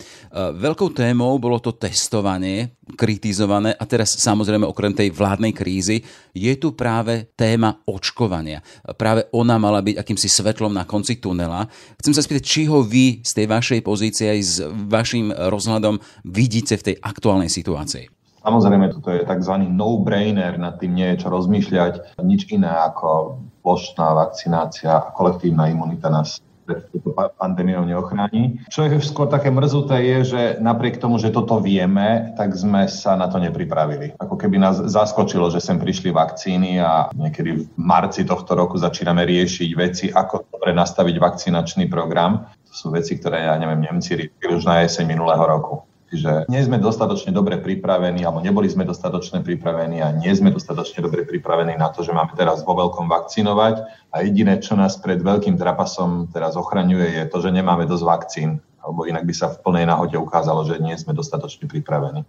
veľkou 0.54 0.94
témou 0.94 1.35
bolo 1.42 1.59
to 1.59 1.75
testovanie, 1.75 2.78
kritizované 2.94 3.75
a 3.75 3.85
teraz 3.87 4.18
samozrejme 4.18 4.66
okrem 4.66 4.94
tej 4.94 5.11
vládnej 5.14 5.54
krízy 5.54 6.02
je 6.35 6.52
tu 6.59 6.75
práve 6.75 7.30
téma 7.35 7.82
očkovania. 7.87 8.62
Práve 8.99 9.26
ona 9.35 9.59
mala 9.59 9.82
byť 9.82 9.99
akýmsi 9.99 10.28
svetlom 10.30 10.75
na 10.75 10.87
konci 10.87 11.18
tunela. 11.18 11.66
Chcem 11.99 12.14
sa 12.14 12.23
spýtať, 12.23 12.44
či 12.44 12.66
ho 12.66 12.82
vy 12.82 13.23
z 13.23 13.32
tej 13.35 13.47
vašej 13.47 13.80
pozície 13.82 14.26
aj 14.30 14.40
s 14.40 14.54
vašim 14.90 15.30
rozhľadom 15.30 15.99
vidíte 16.26 16.78
v 16.78 16.92
tej 16.92 16.97
aktuálnej 17.00 17.50
situácii? 17.50 18.20
Samozrejme, 18.40 18.88
toto 18.97 19.12
je 19.12 19.20
tzv. 19.20 19.54
no-brainer, 19.68 20.56
nad 20.56 20.80
tým 20.80 20.97
nie 20.97 21.12
je 21.12 21.25
čo 21.25 21.28
rozmýšľať. 21.28 22.25
Nič 22.25 22.49
iné 22.49 22.73
ako 22.73 23.37
plošná 23.61 24.16
vakcinácia 24.16 24.88
a 24.97 25.12
kolektívna 25.12 25.68
imunita 25.68 26.09
nás 26.09 26.40
pred 26.71 26.87
túto 26.95 27.11
pandémiou 27.11 27.83
neochráni. 27.83 28.62
Čo 28.71 28.87
je 28.87 29.03
skôr 29.03 29.27
také 29.27 29.50
mrzuté 29.50 29.99
je, 30.07 30.19
že 30.31 30.43
napriek 30.62 31.03
tomu, 31.03 31.19
že 31.19 31.35
toto 31.35 31.59
vieme, 31.59 32.31
tak 32.39 32.55
sme 32.55 32.87
sa 32.87 33.19
na 33.19 33.27
to 33.27 33.43
nepripravili. 33.43 34.15
Ako 34.23 34.39
keby 34.39 34.62
nás 34.62 34.79
zaskočilo, 34.79 35.50
že 35.50 35.59
sem 35.59 35.83
prišli 35.83 36.15
vakcíny 36.15 36.79
a 36.79 37.11
niekedy 37.11 37.50
v 37.59 37.65
marci 37.75 38.23
tohto 38.23 38.55
roku 38.55 38.79
začíname 38.79 39.27
riešiť 39.27 39.71
veci, 39.75 40.07
ako 40.15 40.47
dobre 40.55 40.71
nastaviť 40.71 41.17
vakcinačný 41.19 41.91
program. 41.91 42.47
To 42.71 42.73
sú 42.73 42.87
veci, 42.95 43.19
ktoré, 43.19 43.50
ja 43.50 43.59
neviem, 43.59 43.83
Nemci 43.83 44.15
riešili 44.15 44.55
už 44.55 44.62
na 44.62 44.87
jeseň 44.87 45.11
minulého 45.11 45.43
roku 45.43 45.89
že 46.11 46.45
nie 46.50 46.59
sme 46.62 46.83
dostatočne 46.83 47.31
dobre 47.31 47.62
pripravení, 47.62 48.26
alebo 48.26 48.43
neboli 48.43 48.67
sme 48.67 48.83
dostatočne 48.83 49.47
pripravení 49.47 50.02
a 50.02 50.11
nie 50.11 50.31
sme 50.35 50.50
dostatočne 50.50 51.07
dobre 51.07 51.23
pripravení 51.23 51.79
na 51.79 51.95
to, 51.95 52.02
že 52.02 52.11
máme 52.11 52.35
teraz 52.35 52.67
vo 52.67 52.75
veľkom 52.75 53.07
vakcinovať. 53.07 53.75
A 54.11 54.26
jediné, 54.26 54.59
čo 54.59 54.75
nás 54.75 54.99
pred 54.99 55.23
veľkým 55.23 55.55
trapasom 55.55 56.29
teraz 56.35 56.59
ochraňuje, 56.59 57.23
je 57.23 57.25
to, 57.31 57.38
že 57.38 57.55
nemáme 57.55 57.87
dosť 57.87 58.05
vakcín 58.05 58.50
lebo 58.81 59.05
inak 59.05 59.29
by 59.29 59.35
sa 59.37 59.53
v 59.53 59.61
plnej 59.61 59.85
náhode 59.87 60.17
ukázalo, 60.17 60.65
že 60.65 60.81
nie 60.81 60.97
sme 60.97 61.13
dostatočne 61.13 61.69
pripravení. 61.69 62.25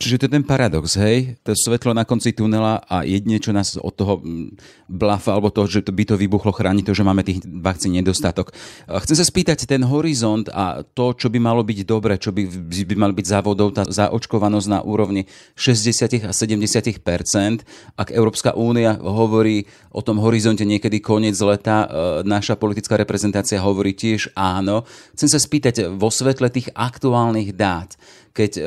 Čiže 0.00 0.18
to 0.18 0.24
je 0.26 0.34
ten 0.34 0.44
paradox, 0.44 0.98
hej? 0.98 1.38
To 1.46 1.54
svetlo 1.54 1.94
na 1.94 2.02
konci 2.02 2.34
tunela 2.34 2.82
a 2.88 3.06
jedine, 3.06 3.38
čo 3.38 3.54
nás 3.54 3.78
od 3.78 3.94
toho 3.94 4.18
mm, 4.18 4.58
blafa, 4.90 5.36
alebo 5.36 5.54
toho, 5.54 5.70
že 5.70 5.86
by 5.86 6.04
to 6.08 6.18
vybuchlo, 6.18 6.50
chráni 6.50 6.82
to, 6.82 6.96
že 6.96 7.06
máme 7.06 7.22
tých 7.22 7.44
vakcín 7.44 7.94
nedostatok. 7.94 8.50
Chcem 8.88 9.16
sa 9.16 9.26
spýtať, 9.26 9.64
ten 9.68 9.86
horizont 9.86 10.50
a 10.50 10.82
to, 10.82 11.14
čo 11.14 11.30
by 11.30 11.38
malo 11.38 11.62
byť 11.62 11.78
dobre, 11.86 12.18
čo 12.18 12.34
by, 12.34 12.42
by 12.88 12.94
mal 12.98 13.14
byť 13.14 13.26
závodov, 13.28 13.72
tá 13.72 13.86
zaočkovanosť 13.86 14.68
na 14.68 14.80
úrovni 14.82 15.30
60 15.54 16.26
a 16.26 16.34
70% 16.34 17.62
ak 17.96 18.08
Európska 18.10 18.54
únia 18.56 18.96
hovorí 18.98 19.68
o 19.92 20.00
tom 20.00 20.18
horizonte 20.22 20.64
niekedy 20.64 20.98
koniec 20.98 21.36
leta, 21.38 21.84
e, 21.84 21.88
naša 22.24 22.56
politická 22.56 22.96
reprezentácia 22.96 23.60
hovorí 23.60 23.92
tiež 23.92 24.32
áno. 24.34 24.88
Chcem 25.14 25.28
sa 25.28 25.38
spýtať, 25.40 25.81
vo 25.90 26.10
svetle 26.10 26.50
tých 26.50 26.70
aktuálnych 26.74 27.52
dát, 27.56 27.94
keď 28.32 28.50
e, 28.58 28.60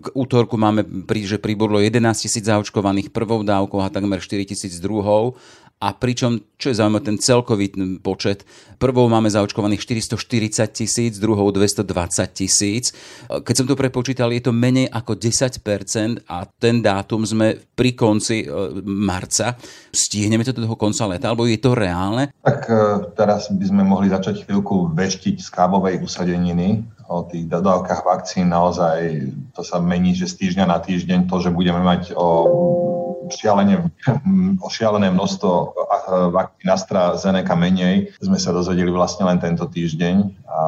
k 0.00 0.06
útorku 0.16 0.56
máme, 0.56 0.82
že 1.22 1.36
pribudlo 1.36 1.78
11 1.78 2.00
tisíc 2.26 2.44
zaočkovaných 2.48 3.12
prvou 3.12 3.44
dávkou 3.44 3.78
a 3.80 3.92
takmer 3.92 4.18
4 4.20 4.48
tisíc 4.48 4.80
druhou 4.80 5.36
a 5.80 5.96
pričom, 5.96 6.36
čo 6.60 6.68
je 6.68 6.76
zaujímavé, 6.76 7.08
ten 7.08 7.16
celkový 7.16 7.72
počet, 8.04 8.44
prvou 8.76 9.08
máme 9.08 9.32
zaočkovaných 9.32 9.80
440 10.12 10.68
tisíc, 10.76 11.16
druhou 11.16 11.48
220 11.48 12.36
tisíc. 12.36 12.92
Keď 13.24 13.54
som 13.56 13.64
to 13.64 13.80
prepočítal, 13.80 14.28
je 14.28 14.44
to 14.44 14.52
menej 14.52 14.92
ako 14.92 15.16
10% 15.16 16.28
a 16.28 16.44
ten 16.44 16.84
dátum 16.84 17.24
sme 17.24 17.56
pri 17.72 17.96
konci 17.96 18.44
e, 18.44 18.46
marca. 18.84 19.56
Stihneme 19.88 20.44
to 20.44 20.52
do 20.52 20.68
toho 20.68 20.76
konca 20.76 21.08
leta, 21.08 21.32
alebo 21.32 21.48
je 21.48 21.56
to 21.56 21.72
reálne? 21.72 22.28
Tak 22.44 22.60
e, 22.68 22.76
teraz 23.16 23.48
by 23.48 23.64
sme 23.64 23.80
mohli 23.80 24.12
začať 24.12 24.44
chvíľku 24.44 24.92
veštiť 24.92 25.40
z 25.40 25.48
kábovej 25.48 26.04
usadeniny 26.04 26.99
o 27.10 27.26
tých 27.26 27.50
dodávkach 27.50 28.06
vakcín. 28.06 28.54
Naozaj 28.54 29.26
to 29.50 29.66
sa 29.66 29.82
mení, 29.82 30.14
že 30.14 30.30
z 30.30 30.46
týždňa 30.46 30.64
na 30.70 30.78
týždeň 30.78 31.26
to, 31.26 31.42
že 31.42 31.50
budeme 31.50 31.82
mať 31.82 32.14
o 32.14 32.28
šialene, 33.34 33.90
o 34.62 34.68
šialené 34.70 35.10
množstvo 35.10 35.74
vakcín 36.30 36.70
AstraZeneca 36.70 37.58
menej, 37.58 38.14
sme 38.22 38.38
sa 38.38 38.54
dozvedeli 38.54 38.90
vlastne 38.94 39.26
len 39.26 39.42
tento 39.42 39.66
týždeň 39.66 40.46
a 40.46 40.58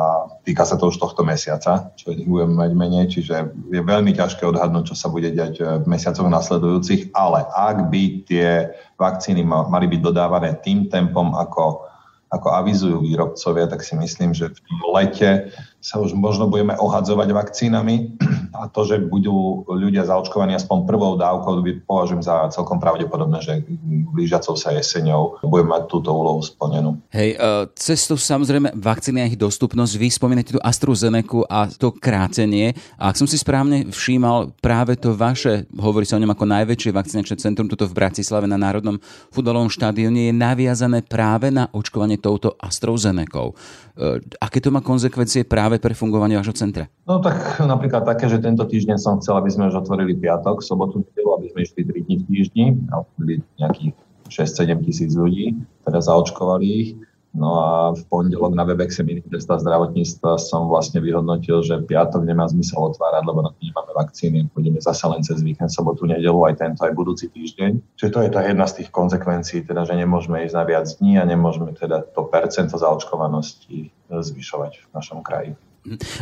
týka 0.42 0.66
sa 0.66 0.74
to 0.74 0.90
už 0.90 0.98
tohto 0.98 1.22
mesiaca, 1.22 1.94
čo 1.94 2.10
budeme 2.26 2.58
mať 2.58 2.70
menej, 2.74 3.04
čiže 3.10 3.34
je 3.70 3.80
veľmi 3.82 4.10
ťažké 4.14 4.42
odhadnúť, 4.42 4.94
čo 4.94 4.96
sa 4.98 5.10
bude 5.10 5.30
diať 5.30 5.62
v 5.82 5.86
mesiacoch 5.86 6.26
nasledujúcich, 6.26 7.14
ale 7.14 7.46
ak 7.50 7.86
by 7.90 8.02
tie 8.26 8.70
vakcíny 8.98 9.46
mali 9.46 9.86
byť 9.86 10.00
dodávané 10.02 10.58
tým 10.62 10.90
tempom, 10.90 11.38
ako 11.38 11.90
ako 12.32 12.48
avizujú 12.48 13.04
výrobcovia, 13.04 13.68
tak 13.68 13.84
si 13.84 13.92
myslím, 13.92 14.32
že 14.32 14.48
v 14.56 14.84
lete 14.96 15.52
sa 15.82 15.98
už 15.98 16.14
možno 16.14 16.46
budeme 16.46 16.78
ohadzovať 16.78 17.28
vakcínami 17.34 18.14
a 18.56 18.70
to, 18.70 18.86
že 18.86 19.02
budú 19.02 19.66
ľudia 19.66 20.06
zaočkovaní 20.06 20.54
aspoň 20.54 20.86
prvou 20.86 21.18
dávkou, 21.18 21.66
považujem 21.82 22.22
za 22.22 22.46
celkom 22.54 22.78
pravdepodobné, 22.78 23.42
že 23.42 23.66
blížacou 24.14 24.54
sa 24.54 24.70
jeseňou 24.70 25.42
budeme 25.42 25.74
mať 25.74 25.82
túto 25.90 26.14
úlohu 26.14 26.38
splnenú. 26.38 27.02
Hej, 27.10 27.34
e, 27.34 27.66
cestou 27.74 28.14
samozrejme 28.14 28.78
vakcíny 28.78 29.26
a 29.26 29.28
ich 29.28 29.34
dostupnosť, 29.34 29.92
vy 29.98 30.08
spomínate 30.08 30.54
tú 30.54 30.60
AstraZeneca 30.62 31.42
a 31.50 31.66
to 31.66 31.90
krátenie 31.90 32.78
a 32.94 33.10
ak 33.10 33.18
som 33.18 33.26
si 33.26 33.34
správne 33.34 33.90
všímal, 33.90 34.54
práve 34.62 34.94
to 34.94 35.18
vaše, 35.18 35.66
hovorí 35.74 36.06
sa 36.06 36.14
o 36.14 36.22
ňom 36.22 36.30
ako 36.30 36.46
najväčšie 36.46 36.94
vakcinačné 36.94 37.36
centrum 37.42 37.66
tuto 37.66 37.90
v 37.90 37.96
Bratislave 37.98 38.46
na 38.46 38.60
Národnom 38.60 39.02
futbalovom 39.34 39.72
štadióne 39.72 40.30
je 40.30 40.32
naviazané 40.36 41.02
práve 41.02 41.50
na 41.50 41.66
očkovanie 41.74 42.22
touto 42.22 42.54
AstraZeneca. 42.60 43.50
E, 43.96 44.20
aké 44.38 44.60
to 44.60 44.68
má 44.68 44.84
konsekvencie 44.84 45.48
práve 45.48 45.71
práve 45.72 45.88
pre 45.88 45.96
fungovanie 45.96 46.36
vášho 46.36 46.52
centra? 46.52 46.92
No 47.08 47.24
tak 47.24 47.56
napríklad 47.64 48.04
také, 48.04 48.28
že 48.28 48.44
tento 48.44 48.68
týždeň 48.68 49.00
som 49.00 49.16
chcel, 49.24 49.40
aby 49.40 49.48
sme 49.48 49.72
už 49.72 49.80
otvorili 49.80 50.12
piatok, 50.12 50.60
sobotu, 50.60 51.00
nedelu, 51.00 51.40
aby 51.40 51.46
sme 51.48 51.60
išli 51.64 51.80
3 51.88 52.04
dní 52.04 52.16
v 52.20 52.24
týždni 52.28 52.64
a 52.92 53.00
byli 53.16 53.40
nejakých 53.56 53.96
6-7 54.28 54.84
tisíc 54.84 55.10
ľudí, 55.16 55.56
teda 55.88 56.04
zaočkovali 56.04 56.66
ich. 56.68 56.90
No 57.32 57.48
a 57.64 57.96
v 57.96 58.02
pondelok 58.12 58.52
na 58.52 58.68
Webexe 58.68 59.00
ministerstva 59.00 59.64
zdravotníctva 59.64 60.36
som 60.36 60.68
vlastne 60.68 61.00
vyhodnotil, 61.00 61.64
že 61.64 61.80
piatok 61.80 62.28
nemá 62.28 62.44
zmysel 62.44 62.92
otvárať, 62.92 63.24
lebo 63.24 63.40
na 63.40 63.50
to 63.56 63.60
nemáme 63.64 63.92
vakcíny. 63.96 64.52
Budeme 64.52 64.84
zase 64.84 65.08
len 65.08 65.24
cez 65.24 65.40
víkend, 65.40 65.72
sobotu, 65.72 66.04
nedelu, 66.04 66.36
aj 66.44 66.60
tento, 66.60 66.84
aj 66.84 66.92
budúci 66.92 67.32
týždeň. 67.32 67.96
Čiže 67.96 68.12
to 68.12 68.20
je 68.20 68.30
tá 68.36 68.44
jedna 68.44 68.68
z 68.68 68.84
tých 68.84 68.92
konsekvencií, 68.92 69.64
teda, 69.64 69.88
že 69.88 69.96
nemôžeme 69.96 70.44
ísť 70.44 70.56
na 70.60 70.64
viac 70.68 70.86
dní 71.00 71.16
a 71.16 71.24
nemôžeme 71.24 71.72
teda 71.72 72.04
to 72.04 72.28
percento 72.28 72.76
zaočkovanosti 72.76 73.88
zvyšovať 74.12 74.72
v 74.84 74.88
našom 74.92 75.24
kraji. 75.24 75.56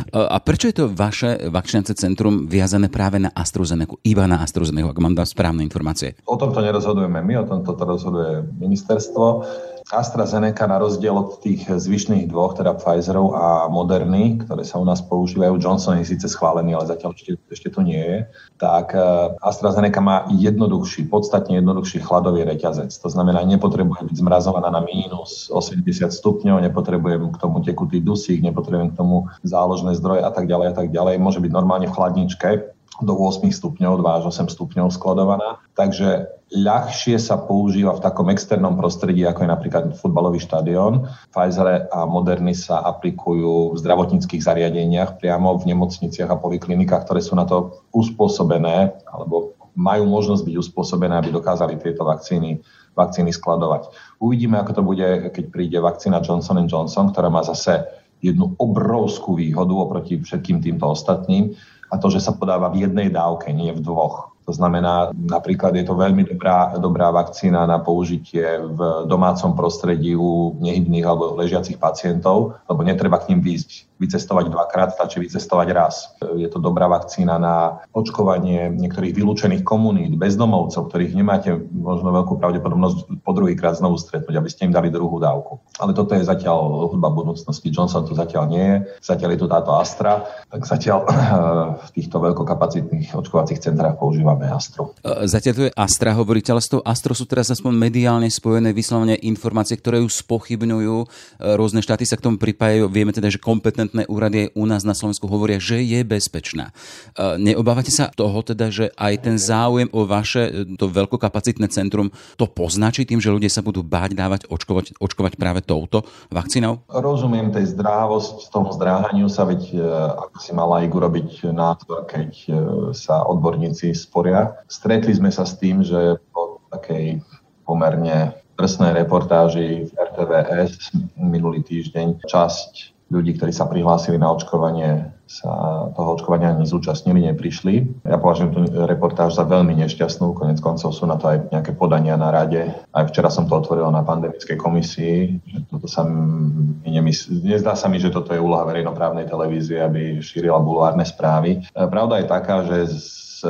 A 0.09 0.41
prečo 0.41 0.73
je 0.73 0.75
to 0.81 0.89
vaše 0.89 1.37
vakcinace 1.53 1.93
centrum 1.93 2.49
viazané 2.49 2.89
práve 2.89 3.21
na 3.21 3.29
AstraZeneca, 3.29 3.93
iba 4.01 4.25
na 4.25 4.41
AstraZeneca, 4.41 4.89
ak 4.89 4.97
mám 4.97 5.13
dať 5.13 5.37
správne 5.37 5.61
informácie? 5.61 6.17
O 6.25 6.33
tomto 6.33 6.65
nerozhodujeme 6.65 7.21
my, 7.21 7.33
o 7.37 7.45
tomto 7.45 7.77
to 7.77 7.83
rozhoduje 7.85 8.41
ministerstvo. 8.57 9.45
AstraZeneca 9.91 10.63
na 10.67 10.79
rozdiel 10.79 11.11
od 11.11 11.43
tých 11.43 11.67
zvyšných 11.67 12.31
dvoch, 12.31 12.55
teda 12.55 12.79
Pfizerov 12.79 13.35
a 13.35 13.67
Moderny, 13.67 14.39
ktoré 14.39 14.63
sa 14.63 14.79
u 14.79 14.85
nás 14.87 15.03
používajú, 15.03 15.59
Johnson 15.59 15.99
je 15.99 16.15
síce 16.15 16.31
schválený, 16.31 16.79
ale 16.79 16.87
zatiaľ 16.87 17.11
ešte, 17.11 17.35
ešte 17.51 17.69
to 17.69 17.83
nie 17.83 17.99
je, 17.99 18.17
tak 18.55 18.95
e, 18.95 19.03
AstraZeneca 19.43 19.99
má 19.99 20.23
jednoduchší, 20.31 21.11
podstatne 21.11 21.59
jednoduchší 21.59 21.99
chladový 21.99 22.47
reťazec. 22.47 22.95
To 22.95 23.09
znamená, 23.11 23.43
nepotrebuje 23.43 24.07
byť 24.07 24.15
zmrazovaná 24.15 24.71
na 24.71 24.79
mínus 24.79 25.51
80 25.51 25.83
stupňov, 26.07 26.63
nepotrebujem 26.71 27.27
k 27.35 27.37
tomu 27.37 27.59
tekutý 27.59 27.99
dusík, 27.99 28.39
nepotrebujem 28.39 28.95
k 28.95 28.97
tomu 28.97 29.27
záložné 29.43 29.99
zdroje 29.99 30.23
a 30.23 30.31
tak 30.31 30.47
ďalej 30.47 30.67
a 30.71 30.73
tak 30.73 30.87
ďalej. 30.95 31.19
Môže 31.19 31.43
byť 31.43 31.51
normálne 31.51 31.91
v 31.91 31.95
chladničke 31.95 32.79
do 33.01 33.13
8 33.17 33.49
stupňov, 33.51 34.01
2 34.01 34.17
až 34.21 34.23
8 34.29 34.49
stupňov 34.53 34.93
skladovaná. 34.93 35.61
Takže 35.73 36.29
ľahšie 36.51 37.15
sa 37.15 37.39
používa 37.39 37.95
v 37.95 38.03
takom 38.03 38.27
externom 38.27 38.75
prostredí, 38.75 39.23
ako 39.23 39.47
je 39.47 39.49
napríklad 39.49 39.83
futbalový 39.97 40.39
štadión. 40.43 41.07
Pfizer 41.31 41.87
a 41.87 42.03
Moderny 42.03 42.51
sa 42.51 42.83
aplikujú 42.83 43.73
v 43.73 43.79
zdravotníckých 43.79 44.43
zariadeniach 44.43 45.17
priamo 45.17 45.55
v 45.55 45.71
nemocniciach 45.71 46.27
a 46.27 46.39
poliklinikách, 46.39 47.07
ktoré 47.07 47.23
sú 47.23 47.39
na 47.39 47.47
to 47.47 47.81
uspôsobené 47.95 48.99
alebo 49.07 49.55
majú 49.71 50.03
možnosť 50.03 50.43
byť 50.43 50.55
uspôsobené, 50.59 51.15
aby 51.15 51.31
dokázali 51.31 51.79
tieto 51.79 52.03
vakcíny, 52.03 52.59
vakcíny 52.91 53.31
skladovať. 53.31 53.87
Uvidíme, 54.19 54.59
ako 54.59 54.71
to 54.75 54.83
bude, 54.83 55.07
keď 55.31 55.45
príde 55.47 55.79
vakcína 55.79 56.19
Johnson 56.19 56.67
Johnson, 56.67 57.15
ktorá 57.15 57.31
má 57.31 57.39
zase 57.47 57.87
jednu 58.21 58.53
obrovskú 58.61 59.39
výhodu 59.39 59.73
oproti 59.73 60.21
všetkým 60.21 60.61
týmto 60.61 60.93
ostatným 60.93 61.57
a 61.91 61.99
to, 61.99 62.07
že 62.07 62.23
sa 62.23 62.31
podáva 62.31 62.71
v 62.71 62.87
jednej 62.87 63.11
dávke, 63.11 63.51
nie 63.51 63.75
v 63.75 63.83
dvoch. 63.83 64.31
To 64.49 64.55
znamená, 64.55 65.13
napríklad 65.13 65.77
je 65.77 65.85
to 65.85 65.93
veľmi 65.93 66.25
dobrá, 66.25 66.73
dobrá 66.79 67.13
vakcína 67.13 67.67
na 67.69 67.77
použitie 67.77 68.57
v 68.57 69.05
domácom 69.05 69.53
prostredí 69.53 70.17
u 70.17 70.57
nehybných 70.57 71.05
alebo 71.05 71.37
ležiacich 71.37 71.77
pacientov, 71.77 72.57
lebo 72.65 72.81
netreba 72.81 73.21
k 73.21 73.35
ním 73.35 73.45
výjsť 73.45 73.90
vycestovať 74.01 74.49
dvakrát, 74.49 74.97
stačí 74.97 75.21
vycestovať 75.21 75.67
raz. 75.69 76.17
Je 76.33 76.49
to 76.49 76.57
dobrá 76.57 76.89
vakcína 76.89 77.37
na 77.37 77.85
očkovanie 77.93 78.73
niektorých 78.73 79.13
vylúčených 79.13 79.61
komunít, 79.61 80.17
bezdomovcov, 80.17 80.89
ktorých 80.89 81.13
nemáte 81.13 81.53
možno 81.69 82.09
veľkú 82.09 82.41
pravdepodobnosť 82.41 83.21
po 83.21 83.31
druhýkrát 83.37 83.77
znovu 83.77 84.01
stretnúť, 84.01 84.41
aby 84.41 84.49
ste 84.49 84.65
im 84.65 84.73
dali 84.73 84.89
druhú 84.89 85.21
dávku. 85.21 85.61
Ale 85.77 85.93
toto 85.93 86.17
je 86.17 86.25
zatiaľ 86.25 86.89
hudba 86.89 87.13
budúcnosti. 87.13 87.69
Johnson 87.69 88.09
tu 88.09 88.17
zatiaľ 88.17 88.49
nie 88.49 88.65
je, 88.65 88.75
zatiaľ 89.05 89.37
je 89.37 89.39
tu 89.45 89.47
táto 89.47 89.71
Astra, 89.77 90.25
tak 90.49 90.65
zatiaľ 90.65 91.05
v 91.85 91.89
týchto 91.93 92.17
veľkokapacitných 92.17 93.13
očkovacích 93.13 93.61
centrách 93.61 94.01
používame 94.01 94.49
Astru. 94.49 94.97
E, 95.05 95.29
zatiaľ 95.29 95.53
tu 95.53 95.63
je 95.69 95.71
Astra, 95.77 96.17
hovoríte, 96.17 96.49
ale 96.49 96.65
s 96.65 96.73
tou 96.73 96.81
Astro 96.81 97.13
sú 97.13 97.29
teraz 97.29 97.53
aspoň 97.53 97.77
mediálne 97.77 98.27
spojené 98.33 98.73
vyslovene 98.73 99.13
informácie, 99.21 99.77
ktoré 99.77 100.01
ju 100.01 100.09
spochybňujú. 100.09 100.97
E, 100.97 101.05
rôzne 101.53 101.85
štáty 101.85 102.09
sa 102.09 102.17
k 102.17 102.25
tomu 102.25 102.41
pripájajú. 102.41 102.89
Vieme 102.89 103.13
teda, 103.13 103.29
že 103.29 103.37
kompetentné 103.37 103.90
kompetentné 103.91 104.07
úrady 104.07 104.37
aj 104.47 104.49
u 104.55 104.63
nás 104.65 104.81
na 104.87 104.95
Slovensku 104.95 105.27
hovoria, 105.27 105.59
že 105.59 105.83
je 105.83 105.99
bezpečná. 106.07 106.71
Neobávate 107.19 107.91
sa 107.91 108.07
toho 108.07 108.39
teda, 108.39 108.71
že 108.71 108.87
aj 108.95 109.13
ten 109.27 109.35
záujem 109.35 109.91
o 109.91 110.07
vaše 110.07 110.47
to 110.79 110.87
veľkokapacitné 110.87 111.67
centrum 111.67 112.07
to 112.39 112.47
poznačí 112.47 113.03
tým, 113.03 113.19
že 113.19 113.31
ľudia 113.31 113.51
sa 113.51 113.59
budú 113.59 113.83
báť 113.83 114.15
dávať 114.15 114.41
očkovať, 114.47 114.95
očkovať 114.97 115.35
práve 115.35 115.59
touto 115.59 116.07
vakcínou? 116.31 116.87
Rozumiem 116.87 117.51
tej 117.51 117.75
zdrávosť, 117.75 118.47
tomu 118.47 118.71
zdráhaniu 118.71 119.27
sa, 119.27 119.43
veď 119.43 119.61
e, 119.75 119.77
ako 120.15 120.37
si 120.39 120.51
mala 120.55 120.81
aj 120.81 120.87
urobiť 120.87 121.29
názor, 121.51 122.07
keď 122.07 122.31
e, 122.47 122.51
sa 122.95 123.27
odborníci 123.27 123.91
sporia. 123.91 124.55
Stretli 124.71 125.11
sme 125.11 125.29
sa 125.29 125.43
s 125.43 125.59
tým, 125.59 125.83
že 125.83 126.15
po 126.31 126.63
takej 126.71 127.19
pomerne 127.67 128.39
drsnej 128.55 128.95
reportáži 129.03 129.89
v 129.89 129.91
RTVS 129.91 130.95
minulý 131.17 131.65
týždeň 131.65 132.23
časť 132.29 133.00
ľudí, 133.11 133.35
ktorí 133.35 133.51
sa 133.51 133.67
prihlásili 133.67 134.15
na 134.15 134.31
očkovanie, 134.31 135.11
sa 135.27 135.51
toho 135.95 136.15
očkovania 136.15 136.55
ani 136.55 136.63
zúčastnili, 136.63 137.27
neprišli. 137.31 138.03
Ja 138.07 138.15
považujem 138.15 138.51
tú 138.55 138.59
reportáž 138.87 139.35
za 139.35 139.43
veľmi 139.43 139.75
nešťastnú, 139.83 140.31
konec 140.31 140.63
koncov 140.63 140.95
sú 140.95 141.03
na 141.03 141.19
to 141.19 141.27
aj 141.27 141.51
nejaké 141.51 141.75
podania 141.75 142.15
na 142.15 142.31
rade. 142.31 142.71
Aj 142.95 143.03
včera 143.03 143.27
som 143.27 143.47
to 143.47 143.59
otvoril 143.59 143.91
na 143.91 144.03
pandemickej 144.03 144.55
komisii, 144.55 145.43
že 145.43 145.57
toto 145.67 145.91
sa 145.91 146.07
mi 146.07 146.87
nemysl... 146.87 147.43
nezdá 147.43 147.75
sa 147.75 147.91
mi, 147.91 147.99
že 147.99 148.11
toto 148.11 148.31
je 148.31 148.39
úloha 148.39 148.63
verejnoprávnej 148.63 149.27
televízie, 149.27 149.83
aby 149.83 150.23
šírila 150.23 150.63
bulvárne 150.63 151.03
správy. 151.03 151.67
Pravda 151.75 152.23
je 152.23 152.25
taká, 152.31 152.55
že 152.63 152.77
z 152.87 153.43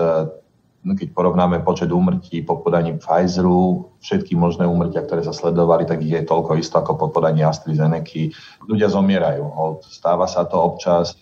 keď 0.82 1.14
porovnáme 1.14 1.62
počet 1.62 1.94
úmrtí 1.94 2.42
po 2.42 2.58
podaní 2.58 2.98
Pfizeru, 2.98 3.94
všetky 4.02 4.34
možné 4.34 4.66
úmrtia, 4.66 5.06
ktoré 5.06 5.22
sa 5.22 5.30
sledovali, 5.30 5.86
tak 5.86 6.02
ich 6.02 6.10
je 6.10 6.26
toľko 6.26 6.58
isto 6.58 6.82
ako 6.82 6.98
po 6.98 7.08
podaní 7.14 7.46
AstraZeneca. 7.46 8.34
Ľudia 8.66 8.90
zomierajú. 8.90 9.46
Stáva 9.86 10.26
sa 10.26 10.42
to 10.50 10.58
občas 10.58 11.14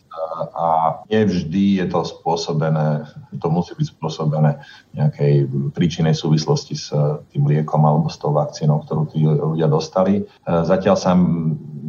a 0.56 1.00
nevždy 1.12 1.84
je 1.84 1.86
to 1.92 2.08
spôsobené, 2.08 3.04
to 3.36 3.48
musí 3.52 3.76
byť 3.76 3.88
spôsobené 4.00 4.64
nejakej 4.96 5.48
príčinej 5.76 6.16
súvislosti 6.16 6.76
s 6.80 6.96
tým 7.36 7.44
liekom 7.44 7.84
alebo 7.84 8.08
s 8.08 8.16
tou 8.16 8.32
vakcínou, 8.32 8.84
ktorú 8.88 9.12
tí 9.12 9.28
ľudia 9.28 9.68
dostali. 9.68 10.24
Zatiaľ 10.48 10.96
sa 10.96 11.12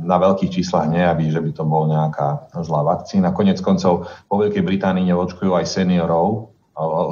na 0.00 0.16
veľkých 0.18 0.59
číslach 0.59 0.90
nejaví, 0.90 1.30
že 1.30 1.38
by 1.38 1.50
to 1.54 1.62
bol 1.62 1.87
nejaká 1.87 2.50
zlá 2.66 2.83
vakcína. 2.83 3.30
Konec 3.30 3.62
koncov 3.62 4.11
po 4.26 4.35
Veľkej 4.42 4.66
Británii 4.66 5.06
neočkujú 5.06 5.54
aj 5.54 5.70
seniorov, 5.70 6.50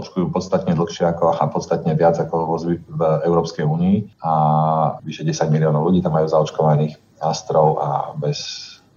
očkujú 0.01 0.33
podstatne 0.33 0.73
dlhšie 0.73 1.05
ako, 1.05 1.37
a 1.37 1.45
podstatne 1.53 1.93
viac 1.93 2.17
ako 2.17 2.57
v 2.89 3.01
Európskej 3.29 3.65
únii 3.69 4.25
a 4.25 4.33
vyše 5.05 5.23
10 5.23 5.53
miliónov 5.53 5.85
ľudí 5.85 6.01
tam 6.01 6.17
majú 6.17 6.27
zaočkovaných 6.29 6.97
astrov 7.21 7.77
a 7.83 7.89
bez, 8.17 8.41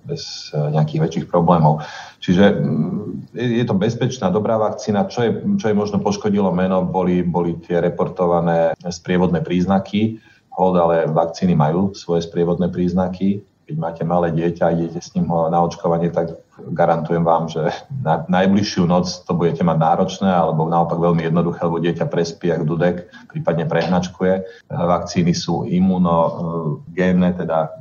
bez 0.08 0.54
e, 0.54 0.72
nejakých 0.72 1.02
väčších 1.02 1.26
problémov. 1.28 1.84
Čiže 2.22 2.56
mm, 2.56 3.36
je 3.36 3.66
to 3.66 3.76
bezpečná, 3.76 4.32
dobrá 4.32 4.56
vakcína. 4.56 5.10
Čo 5.12 5.20
je, 5.26 5.32
čo 5.60 5.66
je 5.70 5.76
možno 5.76 6.00
poškodilo 6.00 6.54
meno, 6.54 6.86
boli, 6.86 7.26
boli 7.26 7.58
tie 7.62 7.82
reportované 7.82 8.78
sprievodné 8.80 9.42
príznaky. 9.44 10.22
Hold, 10.56 10.76
ale 10.78 10.96
vakcíny 11.08 11.56
majú 11.56 11.96
svoje 11.96 12.28
sprievodné 12.28 12.68
príznaky 12.70 13.51
keď 13.72 13.80
máte 13.80 14.04
malé 14.04 14.36
dieťa 14.36 14.64
a 14.68 14.76
idete 14.76 15.00
s 15.00 15.16
ním 15.16 15.32
na 15.32 15.64
očkovanie, 15.64 16.12
tak 16.12 16.44
garantujem 16.76 17.24
vám, 17.24 17.48
že 17.48 17.72
na 18.04 18.28
najbližšiu 18.28 18.84
noc 18.84 19.08
to 19.24 19.32
budete 19.32 19.64
mať 19.64 19.80
náročné, 19.80 20.28
alebo 20.28 20.68
naopak 20.68 21.00
veľmi 21.00 21.24
jednoduché, 21.24 21.64
lebo 21.64 21.80
dieťa 21.80 22.12
prespí 22.12 22.52
ako 22.52 22.68
dudek, 22.68 23.08
prípadne 23.32 23.64
prehnačkuje. 23.64 24.68
Vakcíny 24.68 25.32
sú 25.32 25.64
imunogénne, 25.64 27.32
teda 27.32 27.80